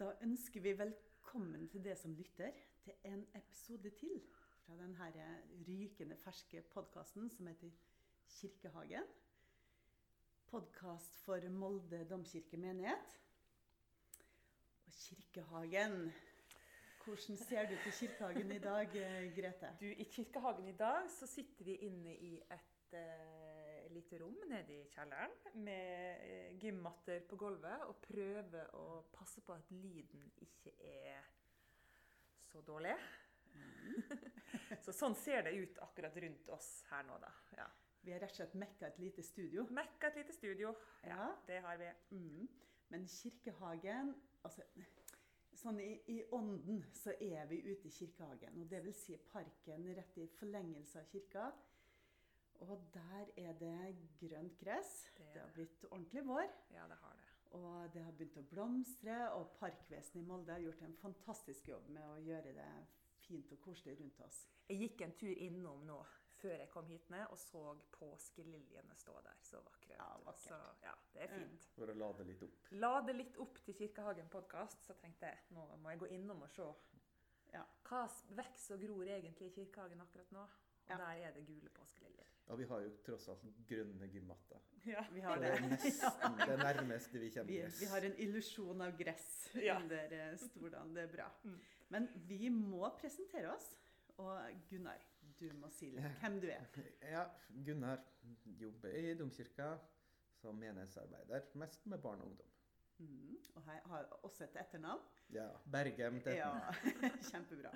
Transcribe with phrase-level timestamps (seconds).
[0.00, 4.22] Da ønsker vi velkommen til det som lytter, til en episode til
[4.62, 5.08] fra denne
[5.66, 7.74] rykende ferske podkasten som heter
[8.38, 9.10] Kirkehagen.
[10.46, 13.20] Podkast for Molde domkirke menighet.
[14.86, 16.12] Og Kirkehagen
[17.04, 18.88] Hvordan ser du til Kirkehagen i dag,
[19.36, 19.76] Grete?
[19.80, 23.39] Du, I Kirkehagen i dag så sitter vi inne i et uh,
[23.94, 25.34] lite rom nede i kjelleren
[25.64, 31.28] med uh, gymmatter på gulvet og prøver å passe på at lyden ikke er
[32.50, 32.96] så dårlig.
[33.54, 34.02] Mm.
[34.84, 37.30] så sånn ser det ut akkurat rundt oss her nå, da.
[37.58, 37.68] Ja.
[38.00, 39.66] Vi har rett og slett mekka et lite studio.
[39.76, 40.72] Mekka et lite studio,
[41.04, 41.12] ja.
[41.12, 41.28] ja.
[41.46, 41.90] Det har vi.
[42.16, 42.48] Mm.
[42.90, 44.64] Men Kirkehagen altså
[45.60, 48.54] Sånn i, i, ånden så er vi ute i Kirkehagen.
[48.62, 51.50] Og det vil si parken rett i forlengelse av kirka.
[52.66, 55.10] Og der er det grønt gress.
[55.16, 56.48] Det, det har blitt ordentlig vår.
[56.74, 57.26] Ja, det har det.
[57.58, 59.18] Og det har begynt å blomstre.
[59.38, 62.70] Og Parkvesenet i Molde har gjort en fantastisk jobb med å gjøre det
[63.24, 64.44] fint og koselig rundt oss.
[64.68, 66.00] Jeg gikk en tur innom nå
[66.40, 69.40] før jeg kom hit ned, og så påskeliljene stå der.
[69.44, 69.92] Så vakre.
[69.96, 70.46] Ja, vakkert.
[70.46, 71.66] Så, ja, det er fint.
[71.66, 71.74] Mm.
[71.76, 72.70] For å lade litt opp.
[72.84, 76.52] Lade litt opp til Kirkehagen podkast, så tenkte jeg nå må jeg gå innom og
[76.54, 76.68] se.
[77.50, 77.64] Ja.
[77.88, 78.04] Hva
[78.38, 80.46] vokser og gror egentlig i Kirkehagen akkurat nå?
[80.86, 80.96] Og ja.
[81.02, 82.39] der er det gule påskeliljer.
[82.50, 84.62] Ja, vi har jo tross alt grønne gymmatter.
[84.82, 85.52] Ja, vi har det.
[85.52, 89.76] Det er nesten det nærmeste vi kommer vi, vi har en illusjon av gress ja.
[89.78, 90.48] under Stordalen.
[90.48, 90.96] stolene.
[90.96, 91.28] Det er bra.
[91.44, 91.60] Mm.
[91.94, 93.68] Men vi må presentere oss.
[94.18, 95.04] Og Gunnar,
[95.38, 96.66] du må si litt hvem du er.
[97.14, 97.22] Ja,
[97.68, 98.02] Gunnar
[98.58, 99.70] jobber i domkirka
[100.40, 102.50] som menighetsarbeider, mest med barn og ungdom.
[102.98, 105.06] Mm, og jeg har også et etternavn.
[105.38, 105.46] Ja.
[105.70, 106.18] Bergem.
[106.26, 106.50] Ja,
[107.30, 107.72] Kjempebra.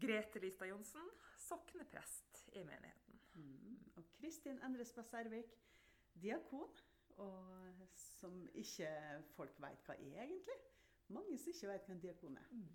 [0.00, 1.12] Grete Lystad Johnsen,
[1.44, 3.09] sokneprest i menigheten.
[3.40, 5.56] Mm, og Kristin Endresbø Servik,
[6.22, 6.78] diakon.
[7.20, 8.88] Og som ikke
[9.34, 10.60] folk veit hva er, egentlig.
[11.08, 12.52] Mange som ikke veit hva en diakon er.
[12.52, 12.68] Mm.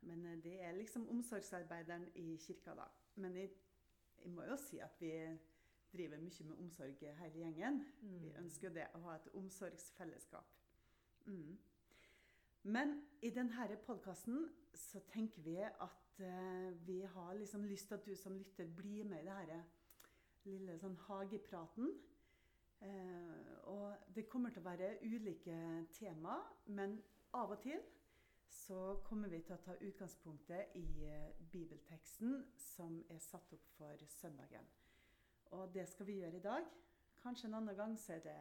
[0.00, 2.88] Men eh, det er liksom omsorgsarbeideren i kirka, da.
[3.14, 3.50] Men jeg,
[4.22, 5.12] jeg, må jo si at vi
[5.92, 7.82] driver mye med omsorg hele gjengen.
[8.00, 8.20] Mm.
[8.22, 10.54] Vi ønsker det, å ha et omsorgsfellesskap.
[11.26, 11.58] Mm.
[12.68, 18.06] Men i denne podkasten så tenker vi at uh, vi har liksom lyst til at
[18.06, 19.62] du som lytter blir med i det her
[20.48, 21.92] lille sånn hagepraten.
[22.80, 25.56] Eh, og det kommer til å være ulike
[25.96, 26.38] tema,
[26.70, 26.98] men
[27.36, 27.80] av og til
[28.48, 34.06] så kommer vi til å ta utgangspunktet i eh, bibelteksten som er satt opp for
[34.18, 34.66] søndagen.
[35.56, 36.72] Og det skal vi gjøre i dag.
[37.22, 38.38] Kanskje en annen gang så er det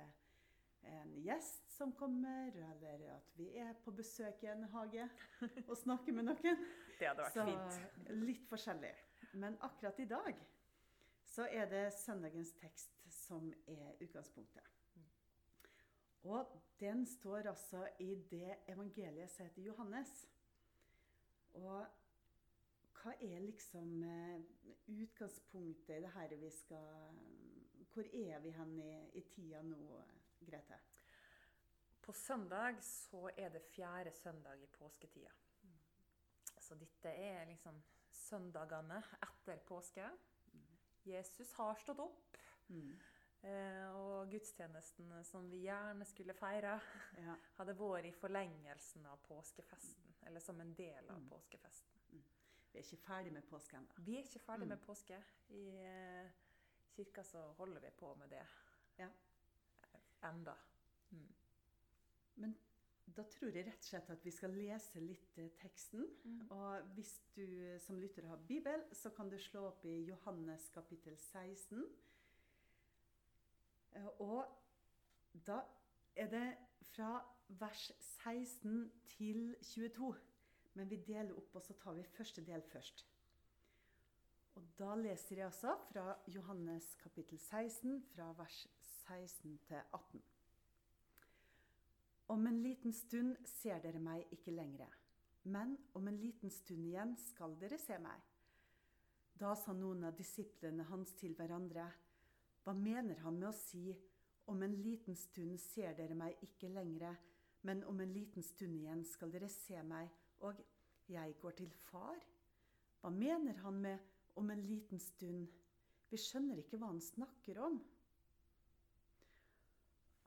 [0.88, 5.08] en gjest som kommer, eller at vi er på besøk i en hage
[5.68, 6.68] og snakker med noen.
[7.00, 8.14] Det hadde vært så, fint.
[8.26, 8.94] Litt forskjellig.
[9.38, 10.40] Men akkurat i dag
[11.38, 14.64] så er det søndagens tekst som er utgangspunktet.
[16.24, 20.14] Og den står altså i det evangeliet som heter Johannes.
[21.54, 21.86] Og
[22.98, 24.48] hva er liksom eh,
[24.96, 27.20] utgangspunktet i det her vi skal
[27.94, 30.02] Hvor er vi hen i, i tida nå,
[30.42, 30.80] Grete?
[32.02, 35.32] På søndag så er det fjerde søndag i påsketida.
[36.60, 37.78] Så dette er liksom
[38.10, 40.10] søndagene etter påske.
[41.08, 42.38] Jesus har stått opp.
[42.68, 42.98] Mm.
[43.42, 46.74] Eh, og gudstjenesten som vi gjerne skulle feire,
[47.28, 47.36] ja.
[47.60, 50.16] hadde vært i forlengelsen av påskefesten.
[50.28, 51.30] Eller som en del av mm.
[51.30, 52.02] påskefesten.
[52.12, 52.24] Mm.
[52.72, 54.02] Vi er ikke ferdig med påske ennå.
[54.04, 54.74] Vi er ikke ferdig mm.
[54.76, 55.22] med påske.
[55.56, 56.34] I eh,
[56.98, 58.44] kirka så holder vi på med det
[58.98, 59.08] ja.
[60.28, 60.58] enda.
[63.18, 66.04] Da tror jeg rett og slett at vi skal lese litt eh, teksten.
[66.24, 66.42] Mm.
[66.54, 67.48] Og hvis du
[67.82, 71.82] som lytter har Bibel, så kan du slå opp i Johannes kapittel 16
[73.98, 74.46] Eh, og
[75.48, 75.60] da
[76.16, 80.16] er det fra vers 16 til 22.
[80.74, 83.06] Men vi deler opp, og så tar vi første del først.
[84.56, 90.24] Og da leser jeg altså fra Johannes kapittel 16, fra vers 16 til 18.
[92.28, 94.92] Om en liten stund ser dere meg ikke lenger,
[95.48, 98.24] men om en liten stund igjen skal dere se meg.
[99.40, 101.88] Da sa noen av disiplene hans til hverandre:"
[102.64, 103.96] Hva mener han med å si
[104.52, 107.16] om en liten stund ser dere meg ikke lenger,
[107.64, 110.10] men om en liten stund igjen skal dere se meg,
[110.40, 110.60] og
[111.08, 112.20] jeg går til far?
[113.00, 114.00] Hva mener han med
[114.36, 115.48] om en liten stund?
[116.10, 117.80] Vi skjønner ikke hva han snakker om.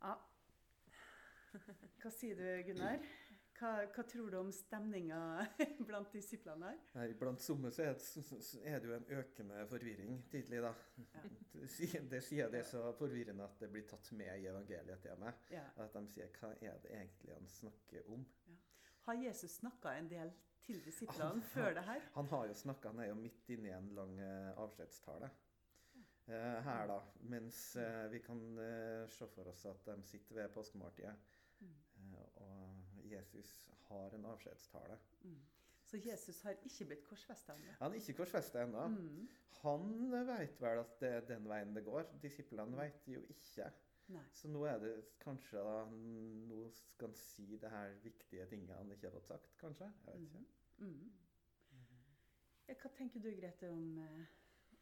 [0.01, 0.17] Ja.
[2.01, 3.03] Hva sier du, Gunnar?
[3.61, 5.19] Hva, hva, tror du om stemninga
[5.89, 6.79] blant disiplene her?
[6.97, 7.99] Nei, blant somme så er,
[8.63, 10.73] er, det jo en økende forvirring tidlig, da.
[10.97, 11.25] Ja.
[12.11, 15.43] Det, sier det så forvirrende at det blir tatt med i evangeliet til meg.
[15.53, 15.67] Ja.
[15.83, 18.25] At de sier hva er det egentlig han snakker om?
[18.49, 18.57] Ja.
[19.05, 20.33] Har Jesus snakka en del
[20.65, 22.01] til disiplene før det her?
[22.15, 25.31] Han har jo snakka, han er jo midt inne i en lang eh, avskjedstale.
[26.31, 26.99] Eh, her, da.
[27.33, 28.41] Mens eh, vi kan
[29.11, 31.17] se for oss at de sitter ved påskemåltidet.
[33.11, 33.17] Mm.
[33.17, 34.99] Jesus har en avskjedstale.
[35.27, 35.41] Mm.
[35.91, 37.73] Så Jesus har ikke blitt korsfesta ennå?
[37.81, 38.87] Han er ikke korsfesta ennå.
[38.89, 39.29] Mm.
[39.61, 42.07] Han vet vel at det er den veien det går.
[42.23, 43.67] Disiplene vet jo ikke.
[44.11, 44.23] Nei.
[44.35, 44.93] Så nå er det
[45.23, 49.53] kanskje da, Nå skal han si det her viktige tinget han ikke har fått sagt,
[49.61, 49.91] kanskje?
[50.07, 50.45] Jeg vet ikke.
[50.79, 51.11] Mm.
[52.71, 54.25] Ja, hva tenker du, Grete, om, eh,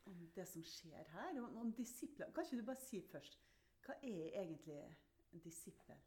[0.08, 1.40] om det som skjer her?
[1.40, 2.32] Om, om disipler?
[2.32, 3.44] Kan ikke du bare si først,
[3.86, 4.78] hva er egentlig
[5.32, 6.00] en disippel?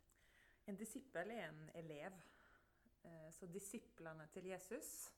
[0.65, 2.13] En disippel er en elev.
[3.03, 5.11] Eh, Så disiplene til Jesus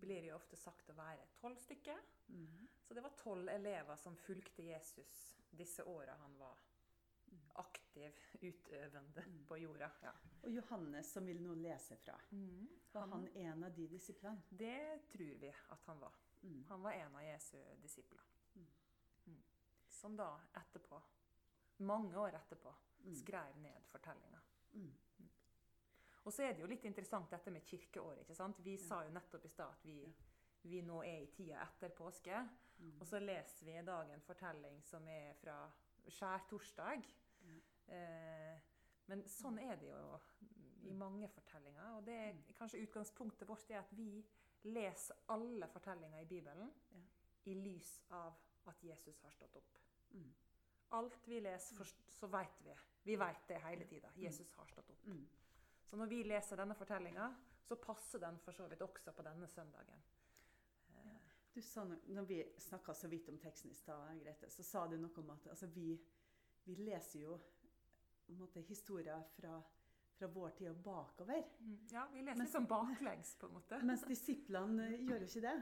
[0.00, 1.98] blir jo ofte sagt å være tolv stykker.
[2.28, 2.68] Mm.
[2.82, 6.56] Så det var tolv elever som fulgte Jesus disse åra han var
[7.54, 8.12] aktiv,
[8.42, 9.46] utøvende Mm.
[9.46, 9.90] på jorda.
[10.02, 10.12] Ja.
[10.42, 12.18] Og Johannes, som vil nå lese fra,
[12.92, 14.42] var han en av de disiplene?
[14.50, 16.12] Det tror vi at han var.
[16.42, 16.64] Mm.
[16.68, 18.20] Han var en av Jesu disipler.
[18.56, 18.66] Mm.
[19.26, 19.42] Mm.
[19.88, 21.02] Som da etterpå,
[21.78, 23.14] mange år etterpå, Mm.
[23.14, 24.40] skrev ned fortellinga.
[24.76, 24.92] Mm.
[26.26, 28.20] Og så er det jo litt interessant dette med kirkeåret.
[28.24, 28.58] ikke sant?
[28.64, 28.82] Vi Ja.
[28.88, 30.10] sa jo nettopp i stad at vi, Ja.
[30.62, 32.40] vi nå er i tida etter påske.
[32.78, 33.00] Mm.
[33.00, 35.70] Og så leser vi i dag en fortelling som er fra
[36.08, 37.04] skjærtorsdag.
[37.88, 38.58] Eh,
[39.06, 40.18] men sånn er det jo
[40.82, 40.98] i Mm.
[40.98, 41.96] mange fortellinger.
[41.96, 44.24] Og det er kanskje utgangspunktet vårt er at vi
[44.64, 46.98] leser alle fortellinger i Bibelen Ja.
[47.46, 48.34] i lys av
[48.66, 49.78] at Jesus har stått opp.
[50.10, 50.34] Mm.
[50.88, 52.74] Alt vi leser, så vet vi.
[53.06, 54.10] Vi vet det hele tida.
[54.16, 55.06] Jesus har stått opp.
[55.06, 55.26] Mm.
[55.86, 57.26] Så når vi leser denne fortellinga,
[57.66, 60.02] så passer den for så vidt også på denne søndagen.
[60.94, 61.14] Ja.
[61.54, 64.96] Du sa, når vi snakka så vidt om teksten i stad, Grete, så sa du
[64.98, 65.96] noe om at altså, vi,
[66.64, 67.38] vi leser jo
[68.34, 69.60] måte, historier fra,
[70.18, 71.42] fra vår tid og bakover.
[71.92, 73.78] Ja, vi leser mens, sånn baklengs, på en måte.
[73.90, 75.56] Mens disiplene gjør jo ikke det.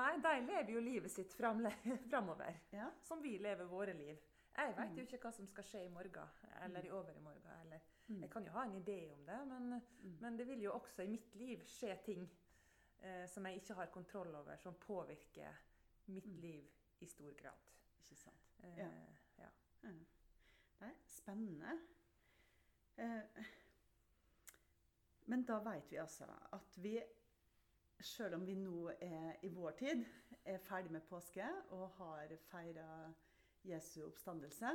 [0.00, 2.90] Nei, de lever jo livet sitt framover, Ja.
[3.04, 4.20] som vi lever våre liv.
[4.56, 4.96] Jeg vet Mm.
[4.98, 6.28] jo ikke hva som skal skje i morgen,
[6.64, 7.60] eller i overmorgen.
[7.64, 7.80] Eller.
[8.08, 8.20] Mm.
[8.20, 10.18] Jeg kan jo ha en idé om det, men, Mm.
[10.20, 12.30] men det vil jo også i mitt liv skje ting
[13.00, 15.54] eh, som jeg ikke har kontroll over, som påvirker
[16.06, 16.40] mitt Mm.
[16.40, 16.64] liv
[17.00, 17.58] i stor grad.
[17.98, 18.52] Ikke sant.
[18.62, 18.88] Eh, Ja.
[19.38, 19.48] ja.
[19.82, 19.94] er
[20.80, 21.78] Nei, spennende.
[22.98, 23.22] Eh,
[25.26, 27.00] men da vet vi altså at vi,
[28.02, 30.04] sjøl om vi nå er i vår tid,
[30.44, 33.12] er ferdig med påske og har feira
[33.64, 34.70] Jesu oppstandelse,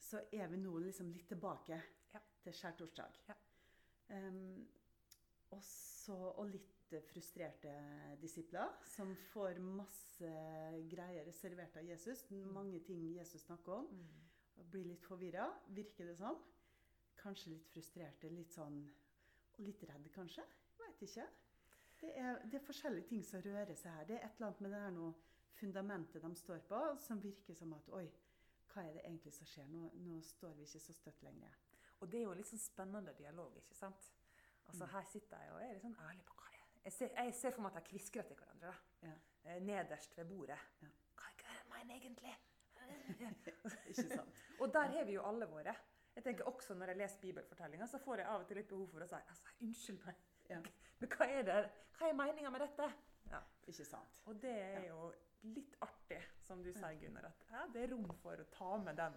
[0.00, 1.80] så er vi nå liksom litt tilbake
[2.14, 2.20] Ja.
[2.44, 3.16] til skjærtorsdag.
[3.28, 3.34] Ja.
[4.10, 4.66] Um,
[5.50, 6.70] og, så, og litt
[7.08, 7.72] frustrerte
[8.20, 10.28] disipler som får masse
[10.92, 12.26] greier servert av Jesus.
[12.30, 14.20] Mange ting Jesus snakker om Mm.
[14.56, 16.36] og blir litt forvirra, virker det som.
[17.16, 18.82] Kanskje litt frustrerte, litt sånn
[19.56, 20.42] Og litt redd, kanskje.
[20.78, 21.24] Veit ikke.
[22.00, 24.04] Det er, det er forskjellige ting som rører seg her.
[24.04, 25.14] Det er et eller annet med det her nå
[25.58, 28.06] fundamentet de står på, som virker som at Oi,
[28.72, 29.68] hva er det egentlig som skjer?
[29.70, 31.54] Nå, nå står vi ikke så støtt lenger.
[32.00, 34.10] Og det er jo litt sånn spennende dialog, ikke sant?
[34.66, 34.90] Altså Mm.
[34.94, 36.68] Her sitter jeg og er litt sånn ærlig på hva det er.
[36.84, 38.72] Jeg ser, jeg ser for meg at de kviskrer til hverandre.
[38.72, 39.08] da.
[39.08, 39.14] Ja.
[39.44, 40.58] Eh, Nederst ved bordet.
[40.82, 40.88] Ja.
[41.20, 42.34] Hva det jeg mener egentlig?
[43.88, 44.40] Ikke sant?
[44.60, 45.74] og der har vi jo alle våre.
[46.14, 48.88] Jeg tenker også Når jeg leser bibelfortellinger, så får jeg av og til litt behov
[48.92, 50.20] for å si altså, unnskyld meg,
[50.50, 50.60] Ja.
[51.00, 51.60] men hva er det?
[51.98, 52.90] Hva er meninga med dette?
[53.30, 53.40] Ja.
[53.66, 54.20] Ikke sant?
[54.26, 55.12] Og det er jo
[55.44, 58.96] litt artig, som du sier, Gunnar, at ja, det er rom for å ta med
[59.00, 59.16] den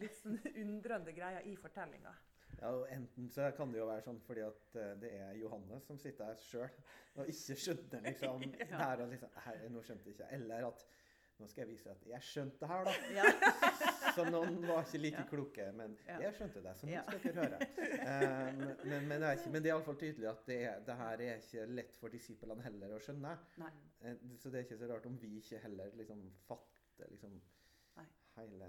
[0.00, 2.12] litt sånn undrende greia i fortellinga.
[2.60, 5.86] Ja, og Enten så kan det jo være sånn fordi at eh, det er Johannes
[5.88, 6.74] som sitter her sjøl
[7.22, 8.66] og ikke skjønner liksom Ja.
[8.82, 10.28] her og liksom her, Nå skjønte jeg ikke.
[10.36, 10.84] Eller at
[11.42, 12.94] nå skal jeg vise at jeg skjønte det her, da.
[13.18, 13.24] Ja.
[14.16, 15.28] Så noen var ikke like Ja.
[15.30, 15.66] kloke.
[15.78, 16.18] Men Ja.
[16.26, 17.02] jeg skjønte det, så nå Ja.
[17.06, 17.58] skal dere høre.
[18.02, 20.96] Um, men, men, men, det er ikke, men det er iallfall tydelig at det, det
[21.00, 23.34] her er ikke lett for disiplene heller å skjønne.
[23.62, 23.70] Nei.
[24.02, 27.38] Eh, Så det er ikke så rart om vi ikke heller liksom fatter liksom
[27.96, 28.06] Nei.
[28.36, 28.68] hele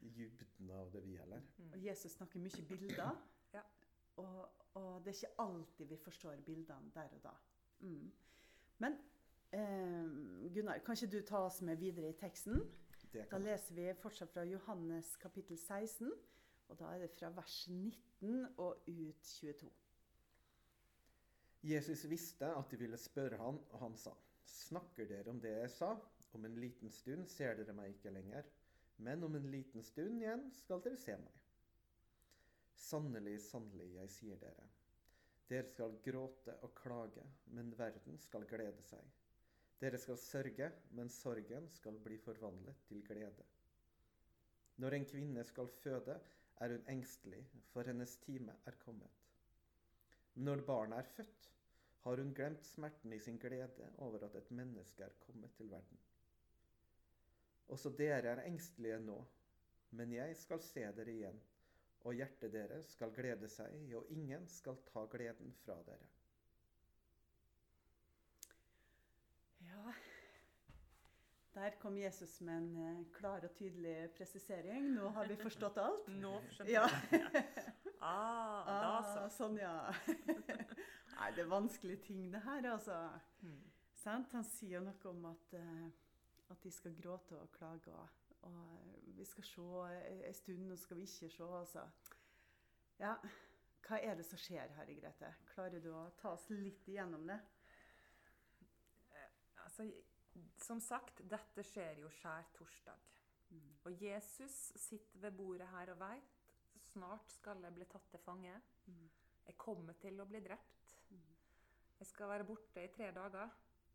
[0.00, 1.42] dybden av det, vi heller.
[1.58, 1.72] Mm.
[1.74, 3.18] Og Jesus snakker mye bilder.
[3.54, 3.62] Ja.
[4.22, 4.44] Og,
[4.78, 7.32] og det er ikke alltid vi forstår bildene der og da.
[7.80, 8.12] Mm.
[8.78, 8.94] Men
[9.50, 12.60] Gunnar, kan ikke du ta oss med videre i teksten?
[13.10, 16.12] Da leser vi fortsatt fra Johannes kapittel 16.
[16.70, 19.70] Og da er det fra vers 19 og ut 22.
[21.66, 24.14] Jesus visste at de ville spørre han, og han sa,
[24.50, 25.90] Snakker dere om det jeg sa?
[26.32, 28.46] Om en liten stund ser dere meg ikke lenger,
[29.02, 31.40] men om en liten stund igjen skal dere se meg.
[32.80, 34.68] Sannelig, sannelig, jeg sier dere.
[35.50, 39.19] Dere skal gråte og klage, men verden skal glede seg.
[39.80, 43.46] Dere skal sørge, men sorgen skal bli forvandlet til glede.
[44.76, 46.20] Når en kvinne skal føde,
[46.60, 47.40] er hun engstelig,
[47.72, 49.24] for hennes time er kommet.
[50.34, 51.50] Når barnet er født,
[52.04, 55.98] har hun glemt smerten i sin glede over at et menneske er kommet til verden.
[57.68, 59.18] Også dere er engstelige nå,
[59.90, 61.40] men jeg skal se dere igjen,
[62.00, 66.08] og hjertet deres skal glede seg, og ingen skal ta gleden fra dere.
[69.60, 69.92] Ja,
[71.54, 74.90] der kom Jesus med en eh, klar og tydelig presisering.
[74.94, 76.06] Nå har vi forstått alt.
[76.22, 76.86] Nå skjønner Ja.
[77.10, 77.44] jeg.
[78.00, 79.24] Ah, da Ah, så.
[79.36, 79.74] sånn, ja.
[81.18, 82.96] Nei, det er vanskelige ting, det her, altså.
[83.44, 83.58] Mm.
[84.00, 84.32] Sant?
[84.32, 85.90] Han sier jo noe om at, eh,
[86.54, 87.92] at de skal gråte og klage.
[87.92, 88.08] Og,
[88.48, 89.66] eh, vi skal se
[90.30, 91.44] en stund, og skal vi ikke se.
[91.60, 91.84] Altså.
[93.00, 93.14] Ja,
[93.84, 95.34] hva er det som skjer, Herre Grete?
[95.52, 97.40] Klarer du å ta oss litt igjennom det?
[99.80, 100.04] Altså,
[100.62, 103.08] som sagt, dette skjer jo skjærtorsdag.
[103.50, 103.70] Mm.
[103.88, 106.36] Og Jesus sitter ved bordet her og veit
[106.90, 108.52] snart skal jeg bli tatt til fange.
[108.86, 109.08] Mm.
[109.46, 110.94] Jeg kommer til å bli drept.
[111.10, 111.26] Mm.
[112.00, 113.50] Jeg skal være borte i tre dager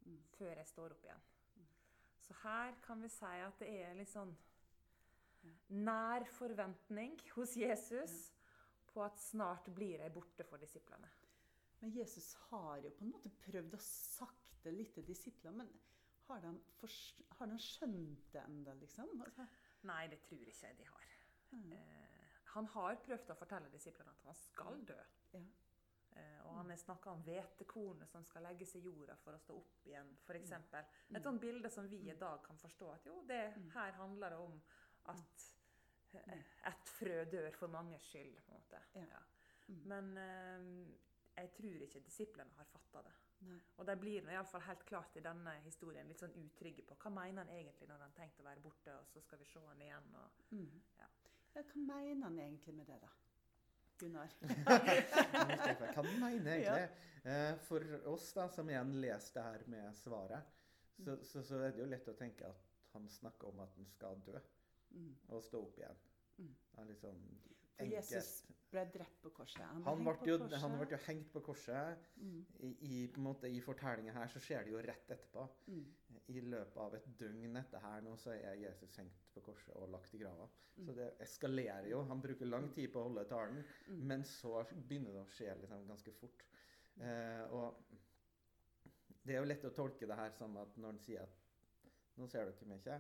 [0.06, 0.20] Mm.
[0.38, 1.22] før jeg står opp igjen.
[1.56, 1.70] Mm.
[2.22, 4.36] Så her kan vi si at det er litt sånn
[5.70, 8.14] nær forventning hos Jesus
[8.92, 11.10] på at snart blir jeg borte for disiplene.
[11.82, 15.58] Men Jesus har jo på en måte prøvd å sakte litt til disiplene.
[15.64, 15.74] Men
[16.28, 16.54] har de,
[17.40, 19.12] har de skjønt det ennå, liksom?
[19.22, 19.46] Altså,
[19.86, 21.12] Nei, det tror ikke jeg de har.
[21.52, 21.72] mm.
[21.76, 22.22] Eh,
[22.56, 24.98] han har prøvd å fortelle disiplene at han skal dø.
[25.34, 25.42] Ja.
[26.16, 29.58] Eh, og han har snakka om hvetekornet som skal legges i jorda for å stå
[29.60, 30.52] opp igjen, f.eks.
[30.56, 31.18] Mm.
[31.20, 33.70] Et sånt bilde som vi i dag kan forstå at jo, det Mm.
[33.76, 34.62] her handler det om
[35.12, 35.46] at
[36.14, 38.82] eh, et frø dør for manges skyld, på en måte.
[38.96, 39.20] Ja.
[39.68, 39.82] Mm.
[39.92, 40.96] Men eh,
[41.38, 43.14] jeg tror ikke disiplene har fatta det.
[43.46, 43.60] Nei.
[43.78, 46.86] Og de blir nå i alle fall helt klart i denne historien litt sånn utrygge
[46.88, 49.46] på hva mener han egentlig når han tenkte å være borte, og så skal vi
[49.50, 50.16] se han igjen.
[50.22, 50.82] Og Mm.
[51.00, 51.08] Ja.
[51.56, 53.10] Ja, hva mener han egentlig med det, da?
[53.98, 54.32] Gunnar?
[55.96, 56.90] Hva mener mener egentlig?
[57.26, 60.44] Eh, For oss da, som igjen leser det her med svaret,
[61.04, 63.88] så, så, så er det jo lett å tenke at han snakker om at han
[63.96, 64.40] skal dø
[64.96, 65.10] Mm.
[65.28, 65.98] og stå opp igjen.
[66.38, 66.52] Mm.
[66.72, 67.24] Det er litt sånn
[67.76, 68.12] For enkelt.
[68.12, 69.62] Jesus ble drept på korset.
[69.62, 70.60] ble Han ble, jo, korset.
[70.62, 72.08] han ble jo hengt på korset.
[72.20, 72.40] Mm.
[72.60, 75.46] I, i, på måte, I fortellingen her så skjer det jo rett etterpå.
[75.68, 75.86] Mm.
[76.36, 79.90] I løpet av et døgn etter her nå så er Jesus hengt på korset og
[79.94, 80.48] lagt i grava.
[80.76, 80.86] Mm.
[80.88, 82.02] Så det eskalerer jo.
[82.10, 84.02] Han bruker lang tid på å holde talen, Mm.
[84.08, 86.44] men så begynner det å skje liksom ganske fort.
[87.00, 87.84] Eh, og
[89.26, 91.42] det er jo lett å tolke det her som at når han sier at
[92.18, 93.00] nå ser dere meg ikke,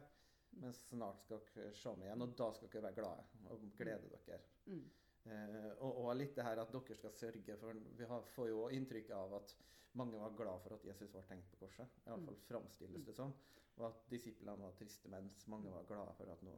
[0.62, 4.10] men snart skal dere se meg igjen, og da skal dere være glade og glede
[4.28, 4.40] dere.
[4.72, 4.84] Mm.
[5.26, 8.68] Eh, og, og litt det her at dere skal sørge, for vi har, får jo
[8.78, 9.56] inntrykk av at
[9.96, 11.88] mange var glad for at Jesus var tenkt på korset.
[12.06, 12.46] Iallfall Mm.
[12.50, 13.34] framstilles det sånn.
[13.78, 16.54] Og at disiplene var triste, mens mange var glade for at nå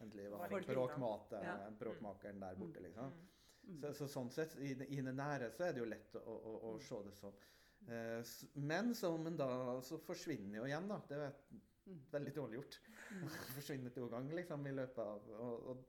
[0.00, 1.70] endelig var Var bråkmate, Ja.
[1.80, 3.12] bråkmakeren der borte, liksom.
[3.12, 3.28] Mm.
[3.66, 3.80] Mm.
[3.80, 6.52] Så, så sånn sett, i i det nære så er det jo lett å, å,
[6.70, 7.34] å se det sånn.
[7.88, 8.22] Eh,
[8.54, 11.00] men så, men da så forsvinner jo igjen, da.
[11.08, 11.62] Det Mm.
[12.12, 12.78] Veldig dårlig gjort.
[13.56, 15.84] forsvinner to ganger liksom i løpet av Og, og,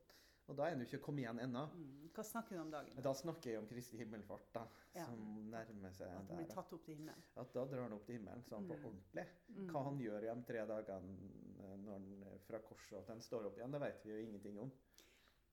[0.48, 1.64] og da er han jo ikke kommet igjen ennå.
[1.74, 2.10] Mm.
[2.16, 3.00] Hva snakker du om dagen?
[3.04, 4.62] Da snakker jeg om Kristi himmelfart, da,
[4.96, 5.04] Ja.
[5.04, 5.20] som
[5.52, 7.22] nærmer seg At han blir tatt opp til himmelen?
[7.36, 8.84] At da drar han opp til himmelen sånn på Mm.
[8.88, 9.26] ordentlig.
[9.50, 9.66] Mm.
[9.68, 13.70] Hva han gjør i de tre dagene fra korset og til han står opp igjen,
[13.76, 14.72] det vet vi jo ingenting om.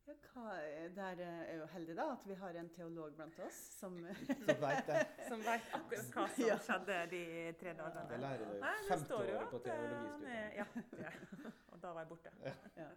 [0.05, 0.51] Ja, hva,
[0.95, 3.95] der er jo heldig da, at vi har en teolog blant oss som.
[5.29, 6.57] Som veit akkurat hva som Ja.
[6.61, 7.21] skjedde de
[7.59, 8.03] tre dagene.
[8.11, 10.53] Det lærer du jo det femte året på at, eh, teologistudiet.
[10.59, 10.65] Ja,
[11.01, 11.53] ja.
[11.73, 12.35] Og da var jeg borte.
[12.77, 12.89] ja.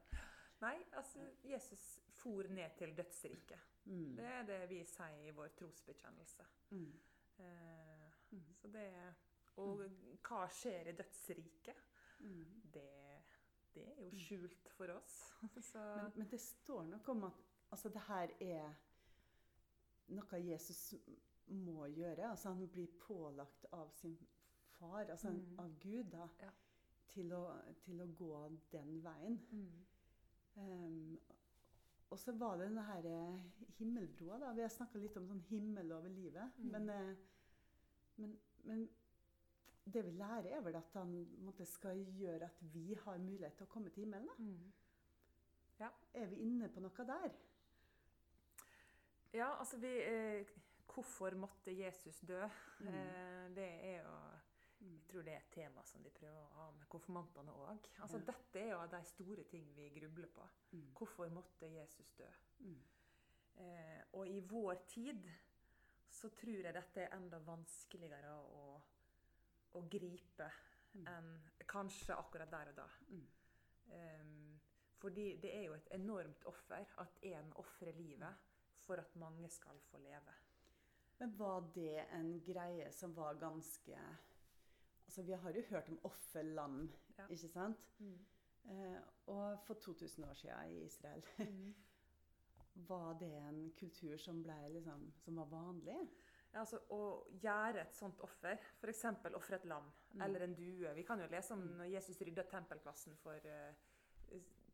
[0.61, 1.83] Nei, altså, Jesus
[2.19, 3.61] for ned til dødsriket.
[3.87, 4.17] mm.
[4.19, 6.47] Det er det vi sier i vår trosbekjennelse.
[6.71, 6.93] Mm.
[7.39, 8.43] Eh, Mm.
[8.61, 8.89] så det
[9.57, 9.81] Og
[10.29, 11.79] hva skjer i dødsriket?
[12.21, 12.63] Mm.
[12.75, 12.83] Det,
[13.79, 15.17] det er jo skjult for oss.
[15.71, 18.75] Så Men, men det står noe om at altså, det her er
[20.09, 20.95] noe Jesus
[21.49, 22.31] må gjøre.
[22.31, 24.17] Altså, han blir pålagt av sin
[24.79, 25.59] far, altså Mm.
[25.59, 26.51] av Gud, da, Ja.
[27.09, 27.45] til, å,
[27.85, 29.39] til å gå den veien.
[29.51, 29.85] mm.
[30.59, 31.19] Um,
[32.11, 33.41] og så var det denne her eh,
[33.79, 34.39] himmelbroa.
[34.41, 34.53] da.
[34.57, 36.53] Vi har snakka litt om sånn himmel over livet.
[36.59, 36.71] Mm.
[36.73, 37.17] Men, eh,
[38.17, 38.33] men,
[38.65, 38.89] men
[39.95, 41.13] det vi lærer, er vel at han
[41.45, 44.29] måtte, skal gjøre at vi har mulighet til å komme til himmelen.
[44.29, 44.39] da.
[44.39, 45.91] Mm.
[46.15, 47.37] Er vi inne på noe der?
[49.33, 50.57] Ja, altså vi eh,
[50.89, 52.41] Hvorfor måtte Jesus dø?
[52.81, 52.89] Mm.
[52.89, 54.17] Eh, det er jo
[54.81, 54.93] Mm.
[54.95, 57.89] Jeg tror det er et tema som de prøver å ha med konfirmantene òg.
[58.03, 58.25] Altså, Ja.
[58.31, 60.49] Dette er jo de store ting vi grubler på.
[60.73, 60.93] Mm.
[60.95, 62.29] Hvorfor måtte Jesus dø?
[62.59, 62.83] Mm.
[63.57, 65.31] Eh, og i vår tid
[66.11, 68.81] så tror jeg dette er enda vanskeligere å,
[69.79, 70.51] å gripe
[70.95, 71.07] Mm.
[71.07, 71.35] enn
[71.69, 72.87] kanskje akkurat der og da.
[73.93, 74.61] Em,
[74.99, 78.35] fordi det er jo et enormt offer at en ofrer livet
[78.87, 80.33] for at mange skal få leve.
[81.19, 83.99] Men var det en greie som var ganske
[85.09, 87.27] Altså, vi har jo hørt om offerlam, Ja.
[87.31, 87.79] ikke sant?
[87.99, 88.19] Mm.
[88.71, 91.75] Eh, og for 2000 år siden i Israel, Mm.
[92.89, 96.09] var det en kultur som, ble liksom, som var vanlig?
[96.53, 99.05] Ja, altså, å gjøre et sånt offer, f.eks.
[99.37, 100.23] ofre et lam Mm.
[100.25, 101.77] eller en due Vi kan jo lese om Mm.
[101.79, 103.75] når Jesus rydda tempelplassen for uh,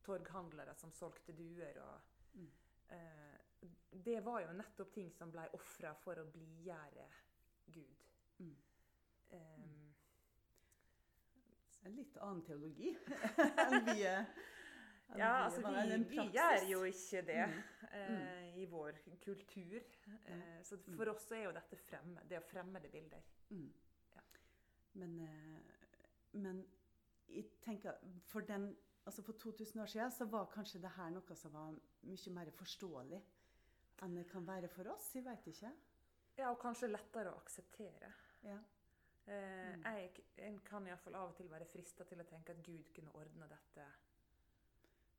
[0.04, 1.78] torghandlere som solgte duer.
[1.82, 2.00] og
[2.34, 2.50] Mm.
[2.90, 3.68] uh,
[4.04, 7.08] Det var jo nettopp ting som ble ofra for å blidgjøre
[7.72, 7.96] Gud.
[8.38, 8.56] Mm.
[9.32, 9.94] Um,
[11.84, 12.96] En litt annen teologi
[13.66, 14.24] enn vi er.
[15.18, 17.46] Ja, altså vi, vi er jo ikke det
[17.94, 18.16] Mm.
[18.16, 18.92] eh, i vår
[19.24, 19.80] kultur.
[20.26, 23.20] Eh, så for oss er jo dette fremme, Det er fremmede bilder.
[23.50, 23.72] Mm.
[24.14, 24.20] Ja.
[24.94, 25.60] Men, eh,
[26.32, 26.64] men
[27.28, 27.92] jeg tenker
[28.26, 31.74] for, den, altså for 2000 år siden så var kanskje det her noe som var
[32.02, 33.22] mye mer forståelig
[34.02, 35.12] enn det kan være for oss.
[35.14, 35.70] Jeg vet ikke.
[36.38, 38.12] Ja, og kanskje lettere å akseptere.
[38.42, 38.58] Ja.
[39.26, 39.82] Eh, Mm.
[39.84, 43.14] jeg en kan iallfall av og til være frista til å tenke at Gud kunne
[43.14, 43.83] ordna dette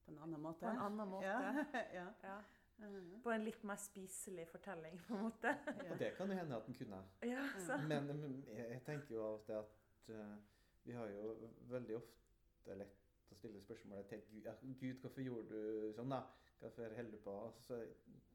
[0.06, 0.60] På en annen måte.
[0.60, 1.26] på en annen måte.
[1.26, 1.66] Ja.
[2.00, 2.06] ja.
[2.24, 2.38] Ja.
[2.78, 3.22] Mhm.
[3.24, 5.56] På en litt mer spiselig fortelling, på en måte.
[5.66, 5.92] ja.
[5.92, 7.02] Og det kan jo hende at den kunne.
[7.24, 7.78] Ja, så.
[7.88, 10.36] Men jeg tenker jo av og til at uh,
[10.84, 11.36] vi har jo
[11.72, 14.44] veldig ofte lett å stille spørsmålet til Gud.
[14.46, 16.22] Ja, Gud, hvorfor gjorde du sånn, da?
[16.60, 17.34] Hvorfor holder du på?
[17.48, 17.80] Og så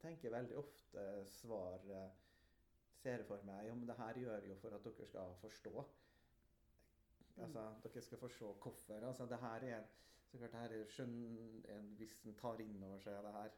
[0.01, 1.87] tenker jeg veldig ofte svaret
[3.01, 5.83] ser jeg for meg ja, men det her gjør jo for at dere skal forstå.
[7.41, 9.07] Altså, dere skal forstå hvorfor.
[9.07, 9.87] Altså, det her er
[10.31, 11.15] så klart her er skjønn
[11.97, 13.51] hvis en tar inn over seg det her.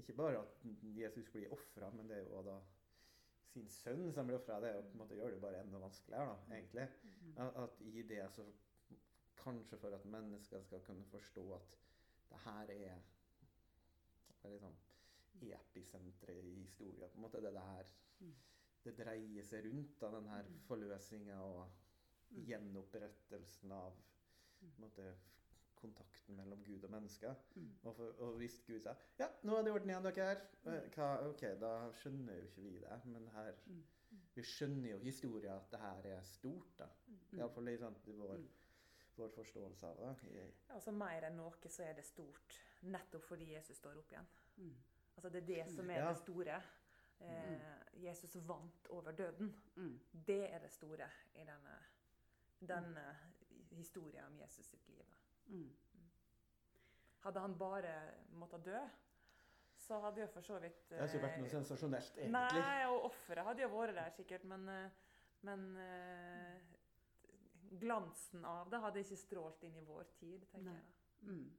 [0.00, 0.64] Ikke bare at
[0.96, 2.56] Jesus blir ofra, men det er jo da
[3.52, 4.60] sin sønn som blir ofra.
[4.60, 6.86] Det er jo på en måte gjør det bare enda vanskeligere, da, egentlig.
[7.04, 7.34] Mm.
[7.64, 8.46] At, i det så
[9.42, 11.72] Kanskje for at mennesker skal kunne forstå at
[12.30, 13.00] det her er
[14.44, 14.76] liksom
[15.42, 17.10] episenteret i historien.
[17.10, 17.84] på en måte Det er det her
[18.20, 18.34] Mm.
[18.84, 20.60] det dreier seg rundt, av den her Mm.
[20.60, 21.70] forløsninga og
[22.30, 22.44] Mm.
[22.46, 23.96] gjenopprettelsen av
[24.60, 24.72] Mm.
[24.78, 25.14] måte,
[25.82, 27.34] kontakten mellom Gud og mennesker.
[27.54, 27.68] Mm.
[27.82, 30.28] Og, for, og hvis Gud sa ja, nå er det i orden igjen, dere.
[30.64, 33.00] her', Hva, ok, da skjønner jo ikke vi det.
[33.04, 33.84] Men her, Mm.
[34.34, 36.78] vi skjønner jo historien at det her er stort.
[36.78, 36.86] da.
[37.06, 37.38] Mm.
[37.38, 38.48] Iallfall i sånn, i vår, Mm.
[39.16, 40.28] vår forståelse av det.
[40.32, 44.26] I- Altså mer enn noe så er det stort, nettopp fordi Jesus står opp igjen.
[44.56, 44.74] Mm.
[45.16, 46.08] Altså Det er det som er Ja.
[46.08, 46.62] det store.
[47.20, 47.60] Eh,
[48.02, 49.54] Jesus vant over døden.
[49.76, 50.00] Mm.
[50.26, 51.76] Det er det store i denne,
[52.60, 53.16] denne
[53.70, 55.04] historien om Jesus sitt liv.
[55.46, 55.70] Mm.
[57.22, 57.94] Hadde han bare
[58.38, 58.82] måttet dø,
[59.82, 62.62] så hadde jo for så vidt Det hadde ikke vært noe eh, sensasjonelt, egentlig.
[62.62, 66.72] Nei, og offeret hadde jo vært der sikkert, men, eh, men eh,
[67.82, 70.78] glansen av det hadde ikke strålt inn i vår tid, tenker Nei.
[70.78, 71.32] jeg.
[71.32, 71.50] Mm.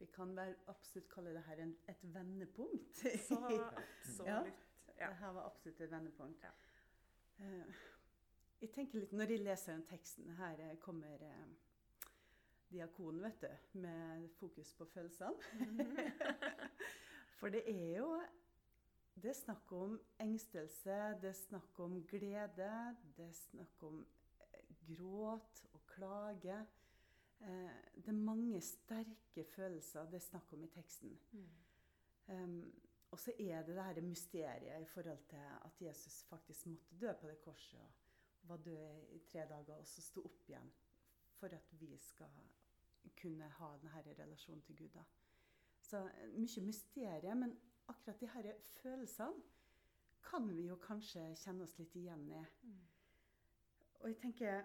[0.00, 3.02] Vi kan vel absolutt kalle det her en, et vendepunkt.
[3.26, 4.26] Så absolutt.
[4.28, 4.42] Ja.
[5.00, 6.44] Det her var absolutt et vendepunkt.
[6.44, 6.52] Ja.
[7.44, 7.80] Eh,
[8.60, 11.22] jeg tenker litt, Når jeg leser den teksten Her kommer
[12.70, 15.34] diakonen, vet du, med fokus på følelsene.
[17.40, 18.20] For det er jo
[19.20, 23.98] Det er snakk om engstelse, det er snakk om glede, det er snakk om
[24.40, 26.56] eh, gråt og klage.
[27.40, 31.18] Eh, det er mange sterke følelser det er snakk om i teksten.
[31.32, 31.50] Mm.
[32.30, 32.72] Um,
[33.10, 37.12] og så er det det her mysteriet i forhold til at Jesus faktisk måtte dø
[37.12, 37.80] på det korset.
[38.42, 40.72] og Var død i tre dager og så sto opp igjen.
[41.40, 42.28] For at vi skal
[43.16, 44.88] kunne ha denne relasjonen til Gud.
[44.94, 45.04] da.
[45.80, 47.56] Så eh, mye mysterium, men
[47.88, 49.42] akkurat de her følelsene
[50.22, 52.42] kan vi jo kanskje kjenne oss litt igjen i.
[52.62, 52.82] Mm.
[54.00, 54.62] Og jeg tenker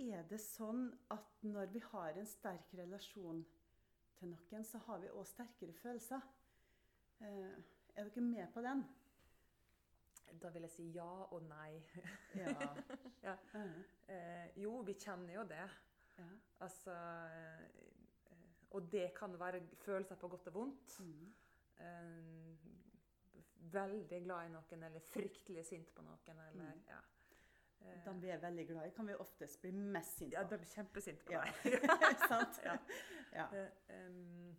[0.00, 3.42] Er det sånn at når vi har en sterk relasjon
[4.16, 6.24] til noen, så har vi òg sterkere følelser?
[7.20, 7.58] Eh,
[7.94, 8.80] er dere med på den?
[10.40, 11.82] Da vil jeg si ja og nei.
[12.36, 12.54] Ja.
[13.22, 13.36] Ja.
[13.54, 15.68] Eh, Eh, jo, vi kjenner jo det.
[16.18, 16.24] ja.
[16.60, 17.68] Altså eh,
[18.70, 21.00] Og det kan være følelser på godt og vondt.
[21.00, 21.34] Mm.
[21.78, 22.56] Eh,
[23.72, 26.82] veldig glad i noen, eller fryktelig sint på noen, eller Mm.
[26.88, 27.00] ja.
[28.04, 30.48] De vi er veldig glad i, kan vi oftest bli mest sinte ja, på.
[30.50, 31.40] de blir kjempesinte på Ja.
[31.42, 31.86] deg.
[32.28, 32.60] Sant?
[32.64, 32.76] Ja.
[33.32, 33.46] Ja.
[33.56, 34.56] Eh, em,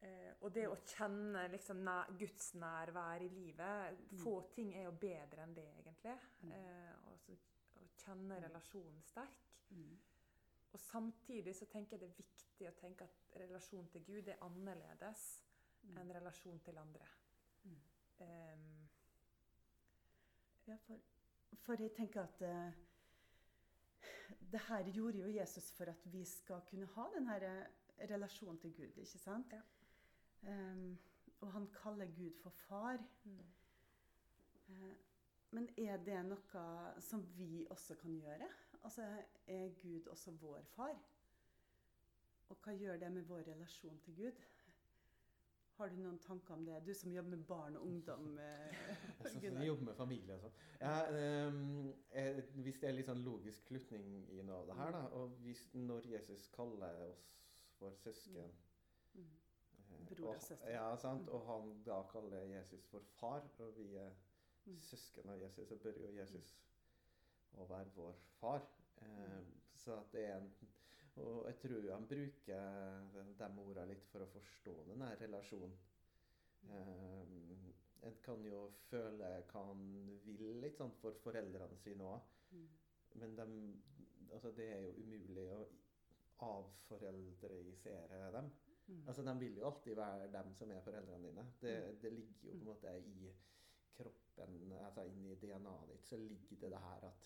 [0.00, 1.82] eh, og det å kjenne liksom,
[2.18, 6.14] Guds nærvær i livet Få ting er jo bedre enn det, egentlig.
[6.42, 6.52] Mm.
[6.52, 7.36] Eh, og så,
[7.80, 9.44] å kjenne relasjonen sterk.
[9.70, 9.98] Mm.
[10.72, 14.42] Og samtidig så tenker jeg det er viktig å tenke at relasjon til Gud er
[14.44, 15.28] annerledes
[15.88, 15.96] Mm.
[16.00, 17.06] enn relasjon til andre.
[17.64, 17.80] Mm.
[18.20, 18.88] Em,
[20.68, 20.98] Ja, for,
[21.64, 22.72] for jeg tenker at eh,
[24.52, 28.58] det her gjorde jo Jesus for at vi skal kunne ha den her eh, relasjonen
[28.60, 29.52] til Gud, ikke sant?
[29.52, 29.62] Ja.
[30.42, 30.98] Em,
[31.40, 32.98] og han kaller Gud for far.
[33.24, 33.38] mm.
[34.68, 34.94] Eh,
[35.50, 36.62] Men er det noe
[37.00, 38.48] som vi også kan gjøre?
[38.84, 39.02] Altså,
[39.46, 40.98] er Gud også vår far?
[42.48, 44.32] Og hva gjør det med vår relasjon til Gud?
[45.78, 46.82] Har du noen tanker om det?
[46.86, 48.38] Du som jobber med barn og ungdom.
[48.38, 48.76] eh,
[49.20, 49.64] Jeg synes Gunnar.
[49.64, 50.52] jobber med familie og sånn.
[50.80, 54.90] Ja, ehm, eh, hvis det er litt sånn logisk slutning i noe av det her,
[54.92, 57.24] da, og hvis, når Jesus kaller oss
[57.78, 58.52] for søsken
[59.14, 59.20] Mm.
[59.22, 59.47] eh,
[60.06, 60.70] Bror og søster.
[60.70, 61.22] Ja, sant?
[61.22, 61.28] Mm.
[61.28, 64.10] Og han da kaller Jesus for far, og vi er
[64.68, 64.80] Mm.
[64.80, 66.56] søsken av Jesus, så bør jo Jesus
[67.56, 68.60] å være vår far.
[69.02, 69.40] Eh,
[69.74, 70.52] så at det er en
[71.18, 73.00] Og jeg tror han bruker
[73.38, 75.72] de ordene litt for å forstå denne relasjonen.
[76.62, 77.24] Eh,
[78.06, 79.82] en kan jo føle hva han
[80.38, 82.20] vil litt sånn for foreldrene sine òg.
[82.52, 82.68] Mm.
[83.14, 83.46] Men de,
[84.32, 85.66] altså det er jo umulig å
[86.38, 88.52] avforeldreisere dem.
[88.88, 89.02] Mm.
[89.06, 91.46] Altså De vil jo alltid være dem som er foreldrene dine.
[91.60, 93.32] Det, det ligger jo på en måte i
[93.96, 97.24] kroppen, altså inni DNA-et ditt, så ligger det det her at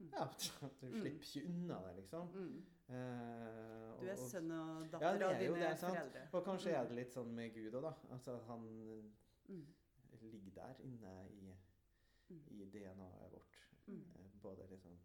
[0.00, 0.10] Mm.
[0.14, 0.24] ja,
[0.80, 2.28] du slipper ikke unna det, liksom.
[2.34, 2.66] Mm.
[2.88, 6.20] Eh, Du er sønn og datter ja, av dine det, foreldre.
[6.32, 6.76] Og kanskje Mm.
[6.80, 7.92] er det litt sånn med Gud òg, da.
[8.14, 8.60] Altså han
[9.48, 9.66] Mm.
[10.22, 11.56] ligger der inne i,
[12.30, 12.44] Mm.
[12.50, 13.58] i DNA-et vårt.
[13.86, 14.04] Mm.
[14.14, 14.98] Eh, Både sånn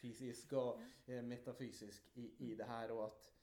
[0.00, 1.22] fysisk og ja.
[1.22, 3.41] metafysisk i, i det her, og at eh,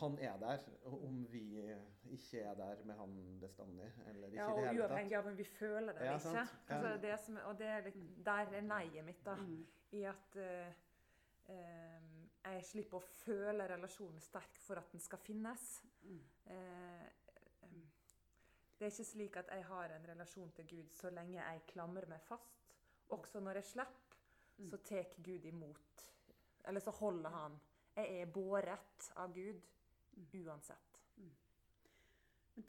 [0.00, 0.58] han er der.
[0.84, 1.80] Om vi eh,
[2.12, 4.90] ikke er der med han bestandig, eller ikke Ja, i og det hele tatt.
[4.90, 6.48] uavhengig av om vi føler det Ja, ikke.
[6.68, 9.34] Altså, det som, og det er litt, der er nei-et mitt, da.
[9.34, 9.66] Mm.
[9.92, 10.72] I at uh,
[11.48, 12.00] eh,
[12.44, 15.82] jeg slipper å føle relasjonen sterk for at den skal finnes.
[16.02, 16.20] Mm.
[16.46, 17.06] Uh,
[18.78, 22.06] det er ikke slik at jeg har en relasjon til Gud så lenge jeg klamrer
[22.08, 22.74] meg fast.
[23.08, 24.02] Også når jeg slipper,
[24.58, 24.70] Mm.
[24.70, 26.12] så tar Gud imot.
[26.64, 27.60] Eller så holder han.
[27.96, 29.60] Jeg er båret av Gud
[30.16, 30.46] Mm.
[30.46, 31.00] uansett.
[31.16, 31.30] Mm.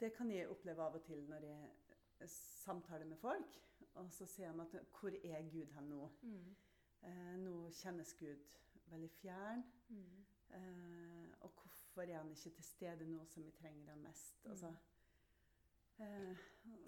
[0.00, 1.70] Det kan jeg oppleve av og til når jeg
[2.20, 3.58] eh, samtaler med folk.
[3.94, 6.10] Og så sier de at 'Hvor er Gud hen nå?'
[7.02, 8.38] Eh, nå kjennes Gud
[8.90, 9.62] veldig fjern.
[9.88, 10.24] Mm.
[10.50, 14.44] Eh, og hvorfor er han ikke til stede nå som vi trenger han mest?
[14.44, 14.50] Mm.
[14.50, 14.74] Altså,
[15.98, 16.36] eh,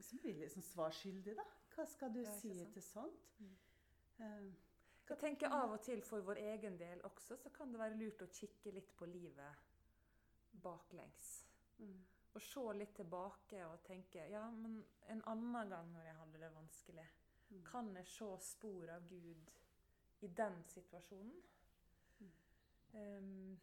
[0.01, 1.43] så blir jeg liksom svar skyldig, da.
[1.75, 2.73] Hva skal du si sant?
[2.73, 3.39] til sånt?
[3.39, 3.57] Mm.
[5.11, 7.99] Eh, Jeg tenker av og til for vår egen del også, så kan det være
[7.99, 9.55] lurt å kikke litt på livet
[10.63, 11.47] baklengs.
[11.79, 16.39] mm, Og se litt tilbake og tenke ja, men en annen gang når jeg hadde
[16.39, 17.07] det vanskelig,
[17.51, 19.51] mm, kan jeg se spor av Gud
[20.21, 21.43] i den situasjonen?
[22.21, 22.33] Mm.
[22.93, 23.61] Um,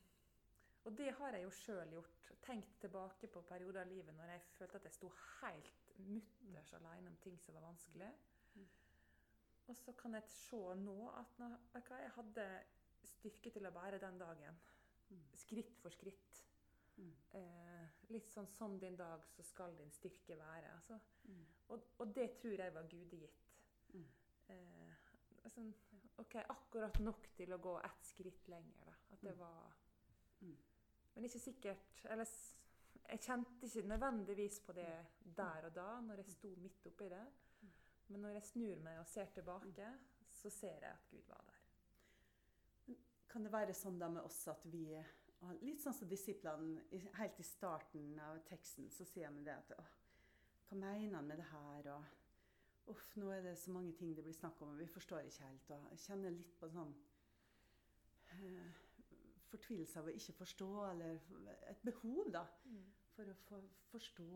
[0.84, 2.34] og det har jeg jo sjøl gjort.
[2.42, 5.10] Tenkt tilbake på perioder av livet når jeg følte at jeg sto
[5.42, 8.12] helt mutters alene om ting som var vanskelig.
[9.68, 12.46] Og så kan jeg se nå at hva, jeg hadde
[13.04, 14.60] styrke til å bære den dagen.
[15.10, 15.24] Mm.
[15.36, 16.44] Skritt for skritt.
[16.98, 17.12] Mm.
[17.40, 20.72] Eh, litt sånn 'som din dag, så skal din styrke være'.
[20.76, 23.44] Altså, mm, og, og det tror jeg var gudegitt.
[23.94, 24.08] mm.
[24.50, 24.96] Eh,
[25.50, 25.74] sånn,
[26.18, 28.94] OK, akkurat nok til å gå ett skritt lenger, da.
[29.12, 29.40] At det Mm.
[29.40, 29.74] var
[30.42, 30.58] Mm.
[31.16, 32.26] Men ikke sikkert Eller
[33.10, 35.06] jeg kjente ikke nødvendigvis på det
[35.38, 37.26] der og da, når jeg sto midt oppi det.
[38.08, 38.14] Mm.
[38.14, 39.94] Men når jeg snur meg og ser tilbake,
[40.30, 41.64] så ser jeg at Gud var der.
[43.28, 44.90] Kan det være sånn da med oss at vi
[45.62, 46.82] Litt sånn som disiplene
[47.20, 49.84] helt i starten av teksten, så sier de det at Å,
[50.66, 51.92] Hva mener han med det her?
[51.94, 55.28] Og uff, nå er det så mange ting det blir snakk om, og vi forstår
[55.28, 55.70] ikke helt.
[55.76, 56.96] Og jeg kjenner litt på sånn
[58.34, 58.82] eh,
[59.52, 61.22] fortvilelse av å ikke forstå, eller
[61.70, 62.44] et behov, da.
[63.14, 64.32] For å for, forstå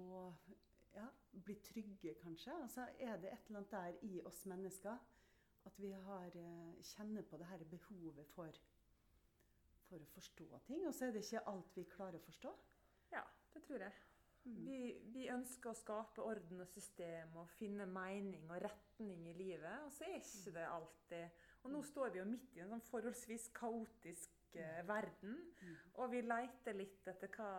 [0.96, 1.08] Ja,
[1.46, 2.52] bli trygge, kanskje.
[2.64, 4.98] Altså er det et eller annet der i oss mennesker
[5.66, 8.52] at vi har, eh, kjenner på det her behovet for,
[9.88, 10.88] for å forstå ting.
[10.88, 12.54] Og så er det ikke alt vi klarer å forstå.
[13.14, 13.22] Ja,
[13.54, 13.94] det tror jeg.
[14.44, 14.56] Mm.
[14.66, 14.78] Vi,
[15.14, 19.92] vi ønsker å skape orden og system og finne mening og retning i livet, og
[19.94, 21.42] så er ikke det alltid.
[21.62, 25.76] Og nå står vi jo midt i en sånn forholdsvis kaotisk eh, verden, Mm.
[26.02, 27.52] og vi leter litt etter hva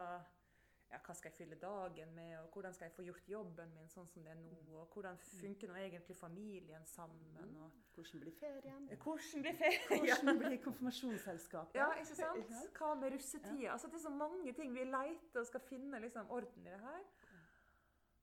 [0.93, 3.89] ja, hva skal jeg fylle dagen med, og hvordan skal jeg få gjort jobben min
[3.89, 8.37] sånn som det er nå, og hvordan funker nå egentlig familien sammen, og Hvordan blir
[8.37, 8.91] ferien?
[9.05, 10.05] hvordan blir ferien?
[10.05, 11.81] Hvordan blir konfirmasjonsselskapet?
[11.81, 12.53] Ja, ikke sant?
[12.77, 13.73] Hva med russetida?
[13.73, 16.81] Altså, det er så mange ting vi leter og skal finne liksom, orden i det
[16.85, 17.03] her.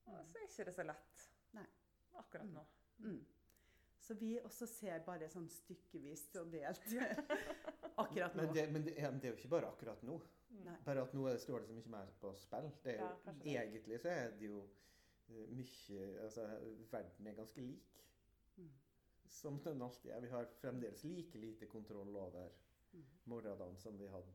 [0.09, 1.27] Og så er ikke det så lett
[1.57, 1.67] Nei.
[2.21, 2.65] akkurat nå.
[3.05, 3.19] Mm.
[3.99, 6.85] Så vi også ser bare sånn stykkevis og delt
[8.03, 8.45] akkurat nå.
[8.45, 10.17] Men, det, men det, det er jo ikke bare akkurat nå.
[10.49, 10.75] Nei.
[10.85, 12.71] Bare at nå står det så mye mer på spill.
[12.83, 14.61] Det er jo, Ja, egentlig så er det jo
[15.29, 16.47] eh, mye Altså,
[16.91, 18.03] verden er ganske lik.
[18.57, 18.69] Mm.
[19.29, 20.19] Som den alltid er.
[20.21, 22.49] Vi har fremdeles like lite kontroll over
[22.93, 23.03] Mm.
[23.25, 24.31] morgendagen som vi hadde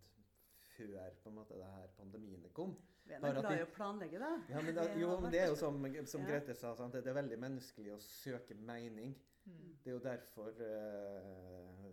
[0.76, 2.76] før på en måte det her pandemiene kom.
[3.04, 4.28] Vi er glad i å planlegge, da.
[4.48, 6.26] Ja, men da, jo, men det er jo som, som Ja.
[6.28, 6.92] Grete sa, sant?
[6.92, 9.14] det er veldig menneskelig å søke mening.
[9.44, 9.76] Mm.
[9.84, 11.83] Det er jo derfor s-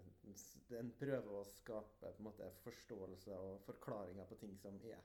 [0.80, 5.02] en prøver å skape måte, forståelse og forklaringer på ting som er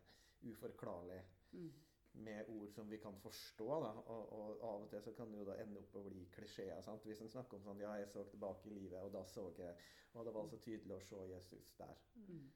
[0.47, 1.73] uforklarlig Mm.
[2.13, 3.67] med ord som vi kan forstå.
[3.81, 3.91] Da.
[4.13, 6.81] Og, og av og til så kan det jo da ende opp å bli klisjeer.
[6.83, 7.05] sant?
[7.05, 9.77] Hvis en snakker om sånn Ja, jeg så tilbake i livet, og da så jeg
[10.15, 11.97] Og det var så tydelig å se Jesus der.
[12.15, 12.53] Mm.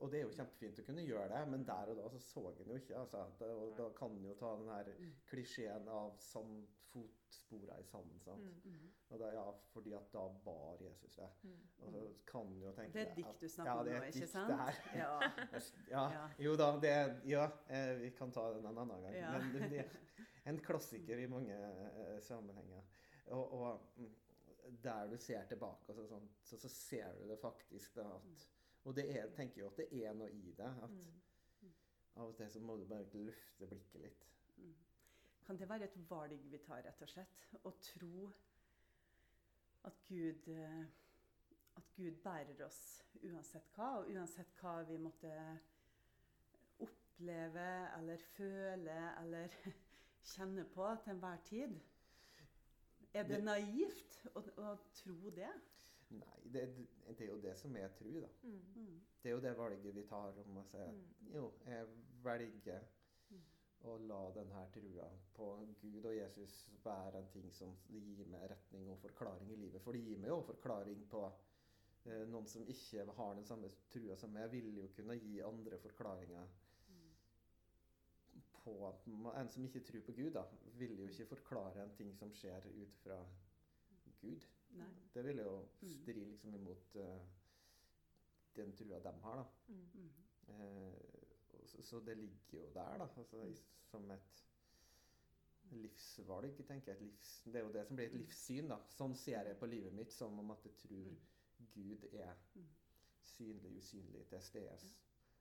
[0.00, 2.42] Og det er jo kjempefint å kunne gjøre det, men der og da så så
[2.50, 2.96] en jo ikke.
[2.98, 5.12] Altså, at, og da kan en jo ta den her Mm.
[5.30, 8.20] klisjeen av sand, fotspora i sanden.
[8.20, 8.42] sant?
[8.64, 8.72] Mm.
[8.74, 8.90] Mm.
[9.10, 11.28] Og da, ja, fordi at da bar Jesus det.
[11.82, 13.98] Og så kan en jo tenke Det er et dikt du snakker om det nå,
[13.98, 14.48] er et ikke dikt, sant?
[14.48, 14.74] det her.
[14.98, 15.20] Ja.
[15.90, 16.28] Ja, Ja.
[16.38, 16.94] jo da, det
[17.32, 19.14] ja, eh, vi kan ta den en annen gang.
[19.14, 19.32] Ja.
[19.38, 22.82] Men det- det er en klassiker i mange eh, sammenhenger.
[23.26, 23.80] Og, og
[24.82, 28.46] der du ser tilbake, og så, sånn, så, så ser du det faktisk da at
[28.84, 30.70] Og det er, tenker jo at det er noe i det.
[30.82, 31.72] At Mm.
[32.16, 34.26] av og til så må du bare løfte blikket litt.
[34.56, 34.74] Mm.
[35.46, 37.46] Kan det være et valg vi tar, rett og slett?
[37.64, 38.28] Å tro
[39.84, 40.84] at Gud, eh,
[41.76, 45.32] at Gud bærer oss uansett hva, og uansett hva vi måtte
[46.80, 47.66] oppleve
[47.98, 49.48] eller føle eller
[50.34, 51.80] kjenne på til enhver tid?
[53.14, 55.50] Er det Det- naivt å, å tro det?
[56.10, 56.62] Nei, det,
[57.18, 58.28] det er jo det som er tru, da.
[58.42, 58.60] Mm.
[58.76, 59.00] Mm.
[59.22, 61.32] Det er jo det valget vi tar om å si at Mm.
[61.34, 61.86] jo, jeg
[62.22, 62.80] velger
[63.30, 63.40] Mm.
[63.84, 68.90] å la denne trua på Gud og Jesus være en ting som gir meg retning
[68.90, 69.82] og forklaring i livet.
[69.82, 71.32] For det gir meg jo forklaring på
[72.06, 75.78] eh, noen som ikke har den samme trua som meg, vil jo kunne gi andre
[75.78, 76.46] forklaringer
[78.64, 79.06] på at
[79.40, 80.42] En som ikke tror på Gud, da,
[80.78, 83.18] vil jo ikke forklare en ting som skjer ut fra
[84.22, 84.46] Gud.
[84.74, 84.90] Nei.
[85.14, 85.88] Det vil jo Mm.
[85.88, 87.20] stri liksom imot uh,
[88.56, 89.44] den trua de har, da.
[89.68, 89.88] Mm.
[89.94, 90.10] Mm.
[90.48, 90.92] Eh,
[91.66, 93.08] så, så det ligger jo der, da.
[93.16, 93.54] Altså,
[93.90, 94.42] som et
[95.70, 97.02] livsvalg, tenker jeg.
[97.02, 98.78] Livs, det er jo det som blir et livssyn, da.
[98.94, 101.16] Sånn ser jeg på livet mitt, som om at jeg tror
[101.74, 102.68] Gud er Mm.
[103.22, 104.78] synlig, usynlig, til stede.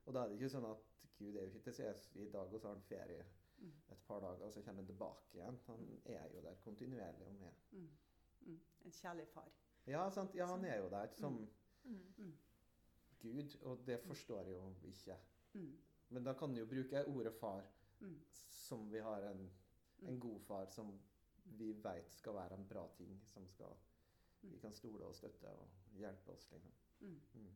[0.05, 0.77] Og da er det ikke sånn at
[1.19, 3.25] Gud er jo ikke til stede i dag, og så har han ferie
[3.57, 3.73] Mm.
[3.91, 5.59] et par dager, og så kommer han tilbake igjen.
[5.67, 7.51] Han er jo der kontinuerlig og med.
[7.71, 7.89] Mm.
[8.41, 8.59] Mm.
[8.93, 9.49] En kjærlig far.
[9.87, 10.35] Ja, sant?
[10.35, 11.49] ja han er jo der som
[11.83, 12.37] Mm.
[13.19, 15.17] Gud, og det forstår jeg jo ikke.
[15.53, 15.77] Mm.
[16.09, 17.63] Men da kan du jo bruke ordet far
[17.99, 18.19] Mm.
[18.49, 19.49] som vi har en,
[20.01, 20.99] en god far som
[21.45, 23.73] vi vet skal være en bra ting, som skal
[24.41, 26.51] vi kan stole og støtte og hjelpe oss.
[26.51, 26.71] Liksom.
[26.99, 27.21] Mm.
[27.33, 27.53] Mm.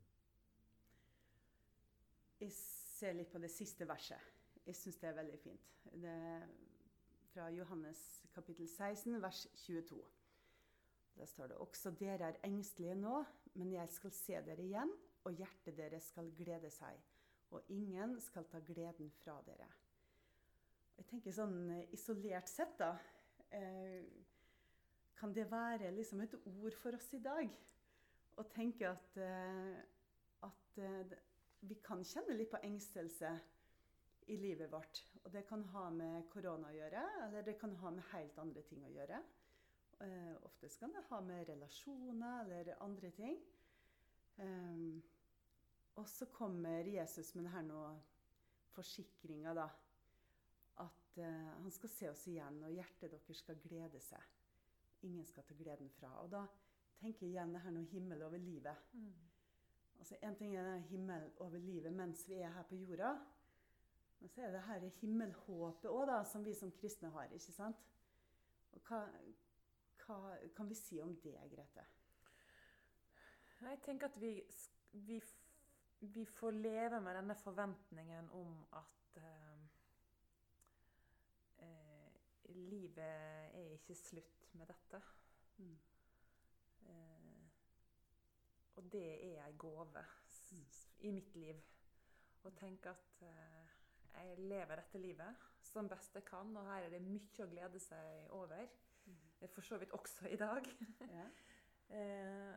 [2.39, 4.19] Jeg ser litt på det siste verset.
[4.65, 5.73] Jeg syns det er veldig fint.
[5.93, 6.47] Det er
[7.34, 10.04] fra Johannes kapittel 16, vers 22.
[11.18, 13.24] Der står det også dere er engstelige nå,
[13.58, 14.92] men jeg skal se dere igjen,
[15.26, 17.02] og hjertet deres skal glede seg,
[17.52, 19.68] og ingen skal ta gleden fra dere.
[20.98, 22.94] Jeg tenker sånn eh, isolert sett, da.
[23.54, 24.06] Eh,
[25.18, 27.50] kan det være liksom et ord for oss i dag?
[28.38, 29.78] Å tenke at, eh,
[30.46, 30.82] at
[31.66, 33.32] vi kan kjenne litt på engstelse
[34.30, 35.02] i livet vårt.
[35.24, 38.64] Og det kan ha med korona å gjøre, eller det kan ha med helt andre
[38.70, 39.22] ting å gjøre.
[40.00, 43.40] Eh, oftest kan det ha med relasjoner eller andre ting.
[44.38, 45.04] Ehm,
[45.96, 48.02] og så kommer Jesus med denne
[48.76, 49.68] forsikringa, da.
[50.78, 54.22] At eh, han skal se oss igjen, og hjertet deres skal glede seg.
[55.02, 56.14] Ingen skal ta gleden fra.
[56.22, 56.44] Og da
[57.02, 58.86] tenker jeg igjen det her noe himmel over livet.
[58.94, 59.10] Mm.
[59.98, 63.16] Altså En ting er himmel over livet mens vi er her på jorda.
[64.20, 67.34] Men så er det her himmelhåpet òg, som vi som kristne har.
[67.34, 67.82] ikke sant?
[68.74, 69.04] Og hva,
[70.08, 71.84] hva kan vi si om det, Grete?
[73.62, 74.32] Jeg tenker at vi,
[75.08, 75.17] vi,
[76.13, 79.63] vi får leve med denne forventningen om at eh,
[81.65, 82.20] eh,
[82.70, 83.00] livet
[83.58, 85.02] er ikke slutt med dette.
[85.58, 85.74] Mm.
[86.91, 87.50] Eh,
[88.78, 91.60] og det er ei gave s- i mitt liv.
[92.46, 93.74] Å tenke at eh,
[94.13, 97.82] jeg lever dette livet som best jeg kan, og her er det mye å glede
[97.82, 98.70] seg over.
[99.41, 99.50] Mm.
[99.54, 100.73] For så vidt også i dag.
[101.12, 101.28] Ja.
[101.88, 102.56] Eh,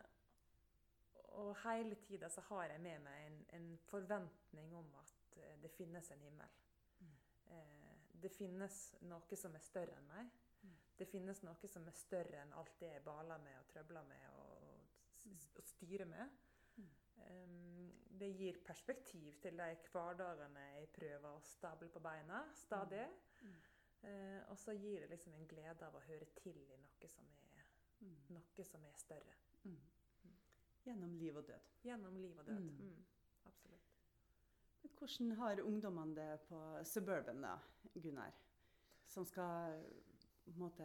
[1.38, 5.70] og hele tida så har jeg med meg en, en forventning om at eh, det
[5.70, 6.56] finnes en himmel.
[6.98, 7.12] Mm.
[7.54, 10.32] Eh, det finnes noe som er større enn meg.
[10.62, 10.74] Mm.
[10.98, 14.26] Det finnes noe som er større enn alt det jeg baler med og trøbler med
[14.34, 14.90] og,
[15.54, 16.36] og, styrer med.
[16.76, 16.90] Mm.
[17.24, 17.56] Eh,
[18.20, 23.06] det gir perspektiv til de hverdagene jeg prøver å stable på beina stadig.
[23.40, 23.60] Mm.
[24.02, 27.24] Eh, og så gir det liksom en glede av å høre til i noe som
[27.24, 27.64] er,
[28.00, 28.16] Mm.
[28.28, 29.34] noe som er større.
[29.64, 29.80] Mm.
[30.84, 31.60] Gjennom liv og død.
[31.84, 32.60] Gjennom liv og død.
[32.60, 32.80] Mm.
[32.80, 33.04] Mm.
[33.44, 33.90] Absolutt.
[34.98, 37.58] Hvordan har ungdommene det på Suburban, da,
[37.94, 38.32] Gunnar?
[39.06, 39.84] Som skal
[40.44, 40.82] på en måte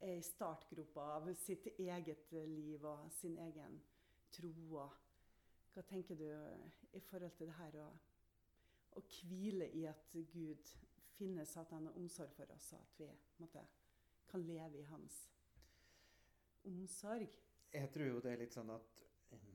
[0.00, 3.80] er i startgropa av sitt eget liv og sin egen
[4.32, 4.52] tro.
[4.76, 4.90] Og
[5.74, 6.26] hva tenker du
[6.92, 7.88] i forhold til det her å,
[8.96, 10.74] å hvile i at Gud
[11.18, 13.10] finnes, at han har omsorg for oss, og at vi
[13.42, 13.62] måtte,
[14.30, 15.18] kan leve i hans
[16.64, 17.28] omsorg?
[17.72, 19.00] Jeg tror jo det er litt sånn at
[19.34, 19.54] um,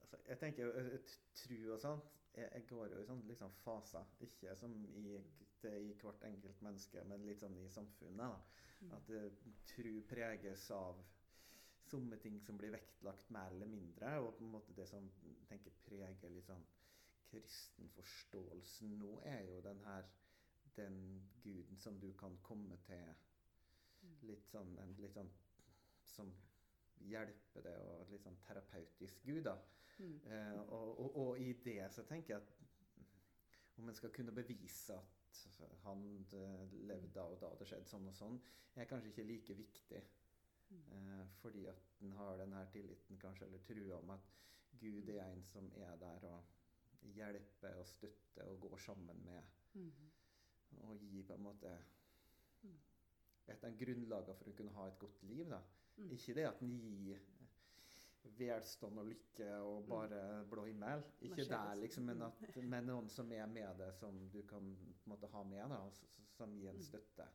[0.00, 3.54] altså, Jeg tenker jo eh, tro og sånt jeg, jeg går jo i sånne liksom,
[3.64, 4.10] faser.
[4.22, 5.18] Ikke som i,
[5.62, 8.58] det i hvert enkelt menneske, men litt sånn i samfunnet.
[8.78, 8.92] Mm.
[8.94, 11.00] At uh, tro preges av
[11.88, 15.08] somme ting som blir vektlagt mer eller mindre, og på en måte det som
[15.48, 16.66] tenker preger litt sånn
[17.28, 20.06] kristen forståelse nå, er jo den her
[20.78, 20.98] den
[21.42, 23.14] guden som du kan komme til
[23.98, 24.18] Mm.
[24.28, 25.30] litt sånn, en litt sånn
[26.06, 26.28] som
[27.02, 29.56] hjelper deg, og litt sånn terapeutisk gud, da.
[29.98, 30.12] Mm.
[30.30, 32.52] Eh, og, og, og i det så tenker jeg at
[33.78, 35.40] om en skal kunne bevise at
[35.82, 38.38] han eh, levde da og da det skjedde sånn og sånn,
[38.78, 40.02] er kanskje ikke like viktig.
[40.70, 40.84] Mm.
[40.94, 44.30] Eh, fordi at en har den her tilliten kanskje, eller trua om at
[44.78, 46.44] Gud er en som er der og
[47.16, 49.92] hjelper og støtter og går sammen med Mm.
[50.82, 51.78] Og gi på en måte
[52.62, 52.78] Mm.
[53.48, 55.48] et av grunnlagene for å kunne ha et godt liv.
[55.48, 55.60] da.
[55.98, 56.10] Mm.
[56.12, 57.18] Ikke det at en gir
[58.38, 61.02] velstand og lykke og bare blå himmel.
[61.22, 62.22] Ikke der, liksom, men, Mm.
[62.26, 64.76] at, men noen som er med deg, som du kan
[65.06, 65.90] måte, ha med, da,
[66.36, 66.82] som gir en Mm.
[66.82, 67.28] støtte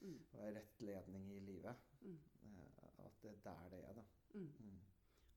[0.00, 0.18] Mm.
[0.32, 1.76] og en rettledning i livet.
[2.02, 2.18] Mm.
[2.44, 4.02] Eh, At det er der det er, da.
[4.34, 4.52] Mm.
[4.60, 4.78] Mm.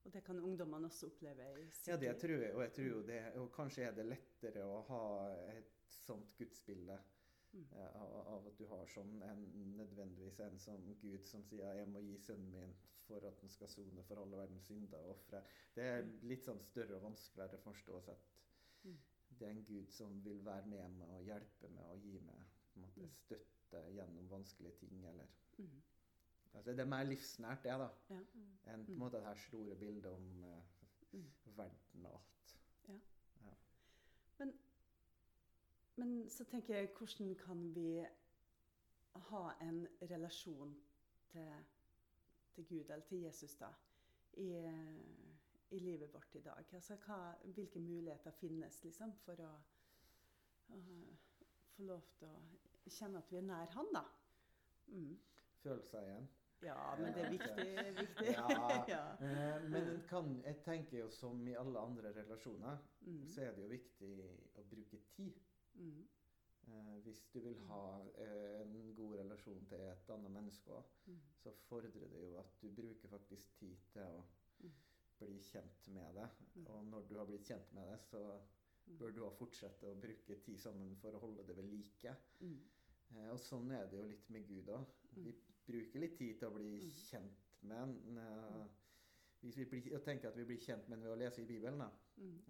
[0.05, 3.05] Og det kan ungdommene også oppleve i sitt Ja, det tror jeg, og jeg tror
[3.05, 7.03] det, og kanskje er det lettere å ha et sånt gudsbilde Mm.
[7.75, 9.43] Av, av at du har sånn, en,
[9.77, 12.75] nødvendigvis en som Gud som sier 'jeg må gi sønnen min
[13.07, 15.43] for at den skal sone for alle verdens synder og ofre'.
[15.75, 16.19] Det er Mm.
[16.21, 18.17] litt sånn større og vanskeligere å forstå at
[18.83, 18.97] Mm.
[19.39, 22.45] det er en Gud som vil være med meg og hjelpe meg og gi meg
[22.75, 23.11] måte, Mm.
[23.13, 25.05] støtte gjennom vanskelige ting.
[25.05, 25.25] eller
[25.57, 25.81] Mm.
[26.53, 28.15] altså, Det er mer livsnært, det, da, Ja.
[28.73, 28.99] enn på en Mm.
[28.99, 30.61] måte det her store bildet om uh,
[31.13, 31.31] Mm.
[31.45, 32.44] verden og alt.
[35.95, 38.05] Men så tenker jeg, hvordan kan vi
[39.29, 40.75] ha en relasjon
[41.31, 41.51] til,
[42.55, 43.69] til Gud, eller til Jesus, da,
[44.33, 44.49] i,
[45.71, 46.65] i livet vårt i dag?
[46.73, 47.19] Altså, hva,
[47.55, 49.53] hvilke muligheter finnes liksom, for å,
[50.75, 50.81] å
[51.75, 54.03] få lov til å kjenne at vi er nær Han, da?
[54.87, 55.15] Mm.
[55.63, 56.27] Følelser igjen.
[56.63, 57.65] Ja, men det er viktig.
[57.99, 58.27] viktig.
[58.33, 58.45] Ja.
[58.93, 59.01] ja.
[59.21, 63.27] Eh, men kan, jeg tenker jo som i alle andre relasjoner, Mm.
[63.29, 64.13] så er det jo viktig
[64.57, 65.33] å bruke tid.
[65.75, 66.07] Mm.
[66.67, 67.81] Eh, hvis du vil ha
[68.17, 71.19] eh, en god relasjon til et annet menneske òg, Mm.
[71.43, 74.23] så fordrer det jo at du bruker faktisk tid til å
[74.59, 74.71] Mm.
[75.19, 76.29] bli kjent med det.
[76.55, 76.67] Mm.
[76.67, 78.39] Og når du har blitt kjent med det, så
[78.87, 78.97] Mm.
[78.97, 82.15] bør du òg fortsette å bruke tid sammen for å holde det ved like.
[82.41, 82.59] Mm.
[83.15, 84.85] Eh, og sånn er det jo litt med Gud òg.
[85.15, 85.33] Vi
[85.67, 88.17] bruker litt tid til å bli kjent med han.
[88.17, 88.67] eh,
[89.41, 91.77] Hvis vi blir, tenker at vi blir kjent med den ved å lese i Bibelen,
[91.77, 91.89] da,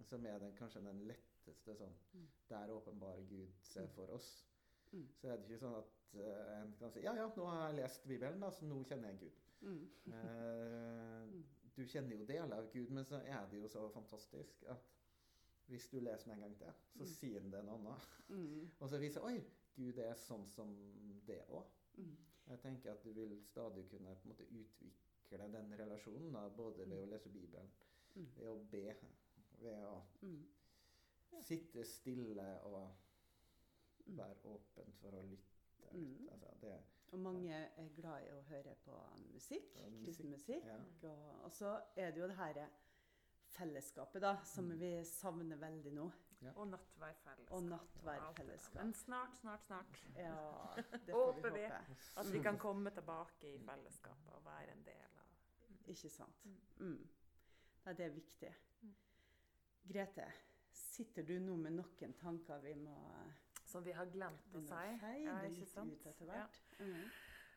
[0.02, 1.06] som er den, kanskje den
[1.46, 2.26] letteste sånn Mm.
[2.48, 3.94] Der åpenbarer Gud seg Mm.
[3.94, 4.46] for oss.
[4.92, 5.08] Mm.
[5.12, 7.76] Så er det ikke sånn at uh, en kan si ja, ja, nå har jeg
[7.80, 9.32] lest Bibelen, da, så nå kjenner jeg Gud.
[9.60, 9.88] Mm.
[10.06, 11.44] Mm.
[11.76, 14.84] du kjenner jo deler av Gud, men så er det jo så fantastisk at
[15.68, 17.06] hvis du leser den en gang til, så Mm.
[17.06, 18.00] sier den det en annen.
[18.28, 18.70] Mm.
[18.80, 19.40] Og så viser oi,
[19.76, 20.70] Gud er sånn som
[21.26, 21.64] det òg.
[21.96, 22.16] Mm.
[22.48, 26.88] Jeg tenker at du vil stadig kunne på en måte utvikle den relasjonen, da, både
[26.88, 27.68] ved å lese Bibelen,
[28.14, 28.94] ved å be,
[29.60, 30.02] ved å.
[31.42, 32.94] Sitte stille og
[34.06, 34.18] Mm.
[34.18, 35.88] være åpen for å lytte.
[35.92, 36.28] Mm.
[36.32, 39.00] Altså, det, Og mange er glad i å høre på
[39.32, 40.64] musikk, Ja, musikk, kristen musikk.
[40.64, 40.76] ja.
[41.08, 42.68] Og, og så er det jo det her
[43.48, 44.78] fellesskapet da, som Mm.
[44.78, 46.10] vi savner veldig nå.
[46.56, 47.50] Og nattværfellesskap.
[47.52, 48.84] Og alt nattværfellesskap.
[48.84, 50.02] Men snart, snart, snart.
[50.16, 51.64] Ja, det får vi Håper vi.
[51.64, 51.96] håpe.
[52.16, 56.44] At vi kan komme tilbake i fellesskapet og være en del av Ikke sant.
[56.44, 56.60] Mm.
[56.78, 57.08] Mm.
[57.86, 58.54] Nei, det er viktig.
[58.82, 58.94] Mm.
[59.92, 60.32] Grete,
[60.76, 62.96] sitter du nå med noen tanker vi må
[63.66, 64.82] Som vi har glemt å si.
[65.24, 65.92] Ja, ikke sant?
[65.92, 66.32] ut etter Ja.
[66.46, 66.60] hvert?
[66.80, 67.08] Mm.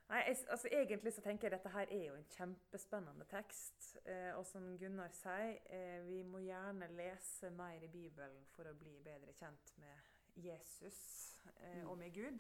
[0.10, 3.98] Nei, jeg, altså Egentlig så tenker jeg dette her er jo en kjempespennende tekst.
[4.06, 8.74] Eh, og som Gunnar sier, eh, vi må gjerne lese mer i Bibelen for å
[8.74, 10.00] bli bedre kjent med
[10.36, 11.90] Jesus eh, Mm.
[11.90, 12.40] og med Gud.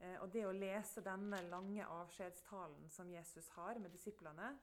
[0.00, 4.58] Eh, og det å lese denne lange avskjedstalen som Jesus har med disiplene,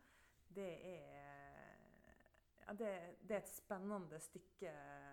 [0.50, 1.76] det er,
[2.68, 2.92] ja, det,
[3.28, 5.07] det er et spennende stykke eh,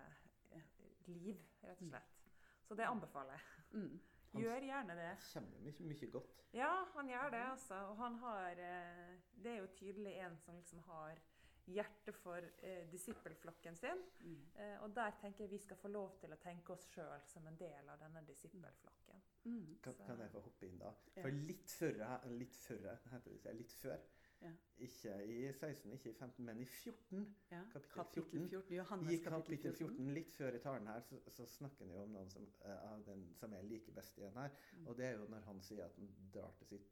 [1.09, 2.19] liv, rett og slett.
[2.65, 3.65] Så det anbefaler jeg.
[3.75, 4.01] Mm.
[4.33, 5.13] Han Gjør gjerne det.
[5.33, 6.43] kommer mye, mye godt.
[6.55, 7.75] Ja, han gjør det, altså.
[7.91, 11.21] Og han har eh, Det er jo tydelig en som liksom har
[11.67, 14.03] hjertet for eh, disippelflokken sin.
[14.21, 14.41] Mm.
[14.57, 17.47] Eh, og der tenker jeg vi skal få lov til å tenke oss sjøl som
[17.49, 19.23] en del av denne disippelflokken.
[19.45, 19.79] Mm.
[19.85, 20.93] Kan, kan jeg få hoppe inn da?
[21.21, 24.05] For litt før, litt før, heter det litt før,
[24.45, 24.51] Ja.
[24.85, 27.61] ikke i 16, ikke i 15, men i 14, Ja.
[27.73, 28.49] Kapittel Kapittel 14.
[28.51, 28.77] 14.
[28.77, 32.13] Johannes i kapittel 14, litt før i talen her, så, så snakker han jo om
[32.19, 34.51] noen som, eh, av den som er like best igjen her.
[34.77, 34.87] Mm.
[34.87, 36.91] Og det er jo når han sier at han drar til sitt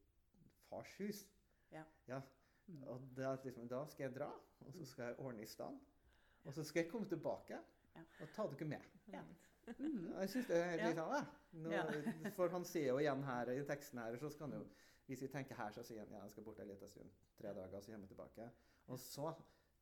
[0.70, 1.24] fars hus.
[1.72, 1.84] Ja.
[2.68, 2.82] Mm.
[2.88, 4.30] Og da, liksom, da skal jeg dra,
[4.60, 5.80] og så skal jeg ordne i stand.
[6.44, 7.58] Og så skal jeg komme tilbake
[7.94, 8.02] Ja.
[8.20, 8.80] og ta dere med.
[9.12, 9.20] Ja.
[9.78, 10.08] Mm.
[10.20, 10.88] Jeg synes det er Ja.
[10.88, 11.26] litt sånn,
[11.72, 12.30] Ja.
[12.36, 14.66] For han sier jo igjen her i teksten her, så skal han jo
[15.12, 17.10] Hvis vi tenker her, så sier han ja, jeg skal bort en liten stund.
[17.36, 18.46] Tre dager, så kommer jeg tilbake.
[18.86, 19.32] Og så,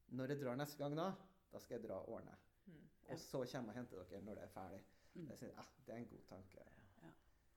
[0.08, 1.04] når jeg drar neste gang da,
[1.52, 2.34] da skal jeg dra og ordne.
[2.66, 2.80] Mm.
[3.14, 4.80] Og så kommer jeg og henter dere når det er ferdig.
[5.14, 5.28] Mm.
[5.30, 6.66] Jeg synes, ja, det er en god tanke.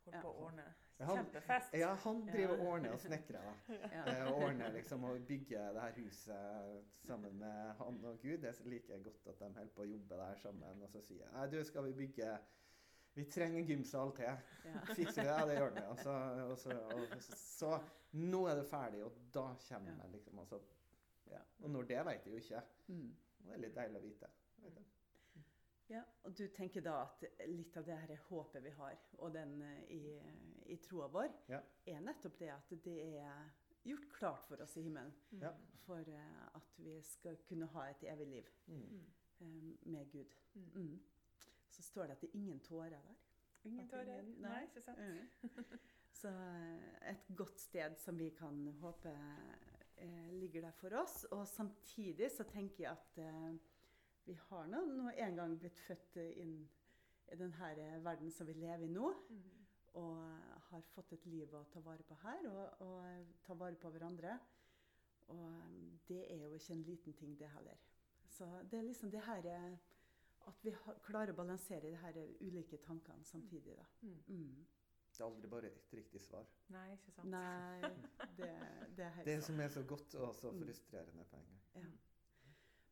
[0.03, 0.21] Holdt Ja.
[0.21, 0.63] på å ordne
[0.99, 1.73] kjempefest.
[1.79, 3.45] Ja, han driver og ordner og snekrer.
[3.71, 8.43] Eh, Og ordner liksom og bygger det her huset sammen med han og Gud.
[8.43, 10.81] Jeg liker godt at de holder på å jobbe der sammen.
[10.83, 12.37] Og så sier jeg du, skal vi bygge
[13.15, 14.23] Vi trenger en gymsal til.
[14.65, 14.79] Ja.
[14.97, 15.33] Fikser vi det?
[15.33, 15.81] Ja, det gjør vi.
[15.89, 16.13] Og så,
[16.49, 17.73] og så, så
[18.13, 20.07] nå er det ferdig, og da kommer Ja.
[20.13, 20.39] liksom.
[20.39, 20.63] Og,
[21.31, 21.39] ja.
[21.63, 22.61] og når det vet jeg jo ikke.
[22.87, 23.15] Mm.
[23.43, 24.31] Det er litt deilig å vite.
[25.91, 29.57] Ja, og du tenker da at litt av det her håpet vi har, og den
[29.61, 29.99] eh, i,
[30.73, 31.59] i troa vår, Ja.
[31.91, 33.49] er nettopp det at det er
[33.83, 35.11] gjort klart for oss i himmelen.
[35.33, 35.41] Mm.
[35.43, 35.51] Ja.
[35.83, 38.79] For eh, at vi skal kunne ha et evig liv Mm.
[38.79, 39.03] Mm.
[39.41, 40.33] eh, med Gud.
[40.55, 40.95] Mm.
[41.73, 43.15] Så står det at det er ingen tårer der.
[43.65, 44.19] Ingen tårer.
[44.21, 44.99] ingen- Nei, ikke sant?
[44.99, 45.79] Mm.
[46.23, 49.11] Så eh, et godt sted som vi kan håpe
[49.97, 51.23] eh, ligger der for oss.
[51.31, 53.55] Og samtidig så tenker jeg at eh,
[54.27, 56.53] vi har nå, nå en gang blitt født eh, inn
[57.33, 59.09] i denne verden som vi lever i nå.
[59.29, 59.41] Mm.
[60.03, 63.57] Og eh, har fått et liv å ta vare på her, og, og eh, ta
[63.57, 64.37] vare på hverandre.
[65.33, 67.81] Og eh, det er jo ikke en liten ting, det heller.
[68.37, 69.73] Så det er liksom det her eh,
[70.47, 70.71] At vi
[71.05, 73.85] klarer å balansere de her ulike tankene samtidig, da.
[74.01, 74.17] Mm.
[74.27, 74.65] Mm.
[75.13, 76.47] Det er aldri bare ett riktig svar.
[76.73, 77.29] Nei, ikke sant?
[77.29, 77.81] Nei,
[78.37, 78.49] det,
[78.97, 80.63] det er helt Det som er så godt og så Mm.
[80.65, 81.61] frustrerende på en gang.
[81.75, 81.91] Ja.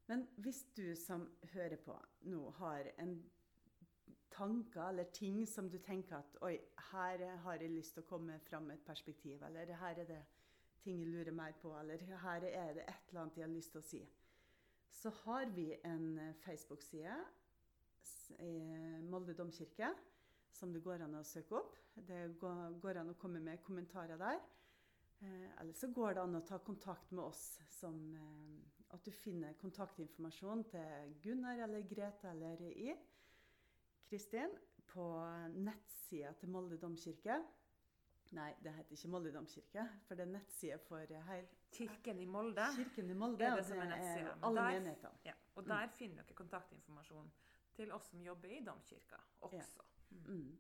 [0.08, 1.96] Men hvis du som hører på
[2.30, 3.16] nå har en
[4.32, 6.58] tanker eller ting som du tenker at Oi,
[6.92, 9.44] her har jeg lyst til å komme fram med et perspektiv.
[9.44, 10.22] Eller her er det
[10.84, 11.74] ting jeg lurer mer på.
[11.80, 14.02] Eller her er det et eller annet jeg har lyst til å si.
[14.92, 17.18] Så har vi en Facebook-side
[19.12, 19.90] Molde domkirke
[20.62, 21.78] som det går an å søke opp.
[21.96, 24.42] Det går, an å komme med kommentarer der.
[25.22, 27.46] Eh, eller så går det an å ta kontakt med oss.
[27.70, 32.94] Som, eh, at du finner kontaktinformasjon til Gunnar eller Grete eller i
[34.10, 34.54] Kristin
[34.92, 35.08] på
[35.56, 37.40] nettsida til Molde domkirke.
[38.32, 41.48] Nei, det heter ikke Molde domkirke, for det er nettside for her.
[41.72, 42.68] Kirken i Molde.
[42.76, 43.44] Kirken i Molde.
[43.44, 44.36] Er det som er nettsida?
[44.48, 45.24] Alle menighetene.
[45.26, 47.32] Ja, og der finner dere kontaktinformasjon
[47.76, 49.86] til oss som jobber i domkirka også.
[50.12, 50.20] Ja.
[50.28, 50.58] Mm.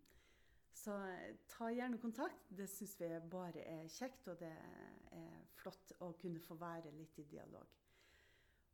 [0.74, 2.49] Så eh, ta gjerne kontakt.
[2.49, 7.20] Det syns vi bare er kjekt, og det er flott å kunne få være litt
[7.22, 7.78] i dialog.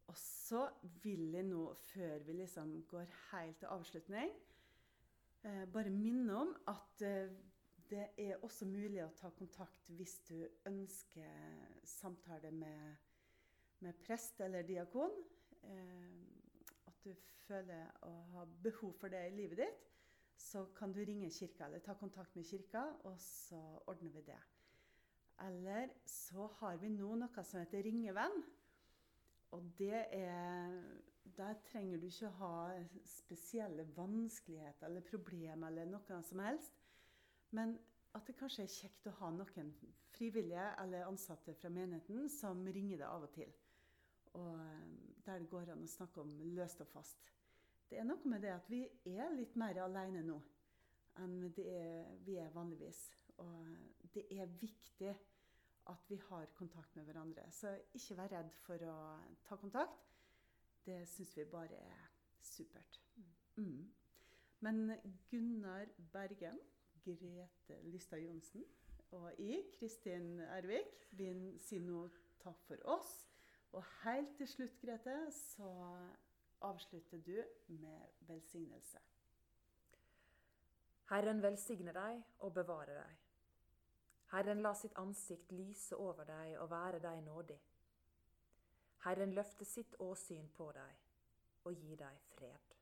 [0.08, 0.64] Og så
[1.04, 4.32] vil jeg nå, før vi liksom går helt til avslutning,
[5.44, 7.34] eh, bare minne om at eh,
[7.90, 12.98] det er også mulig å ta kontakt hvis du ønsker samtale med,
[13.84, 15.14] med prest eller diakon.
[16.98, 17.14] At du
[17.46, 19.84] føler å ha behov for det i livet ditt
[20.38, 23.58] så kan du ringe kirka eller ta kontakt med kirka, og så
[23.90, 24.38] ordner vi det.
[25.46, 28.42] Eller så har vi nå noe som heter Ringevenn.
[29.52, 30.82] Og det er
[31.38, 36.74] Der trenger du ikke ha spesielle vanskeligheter eller problemer eller noe som helst.
[37.52, 37.76] Men
[38.16, 39.74] at det kanskje er kjekt å ha noen
[40.16, 43.52] frivillige eller ansatte fra menigheten som ringer deg av og til.
[44.40, 44.56] Og
[45.28, 47.32] der det går an å snakke om løst og fast.
[47.88, 50.38] Det er noe med det at vi er litt mer alene nå
[51.22, 53.00] enn er, vi er vanligvis.
[53.42, 53.70] Og
[54.14, 55.14] det er viktig
[55.88, 57.46] at vi har kontakt med hverandre.
[57.52, 58.98] Så ikke vær redd for å
[59.48, 60.04] ta kontakt.
[60.86, 62.10] Det syns vi bare er
[62.44, 63.00] supert.
[63.58, 63.88] Mm.
[64.66, 64.92] Men
[65.30, 66.60] Gunnar Bergen,
[67.04, 68.66] Grete Lystad Johnsen
[69.16, 72.08] og jeg, Kristin Ervik, vil si nå
[72.44, 73.12] takk for oss.
[73.72, 75.70] Og helt til slutt, Grete, så
[76.62, 79.00] avslutter du med velsignelse.
[81.10, 83.18] Herren velsigne deg og bevare deg.
[84.32, 87.60] Herren la sitt ansikt lyse over deg og være deg nådig.
[89.06, 90.98] Herren løfte sitt åsyn på deg
[91.64, 92.77] og gi deg fred.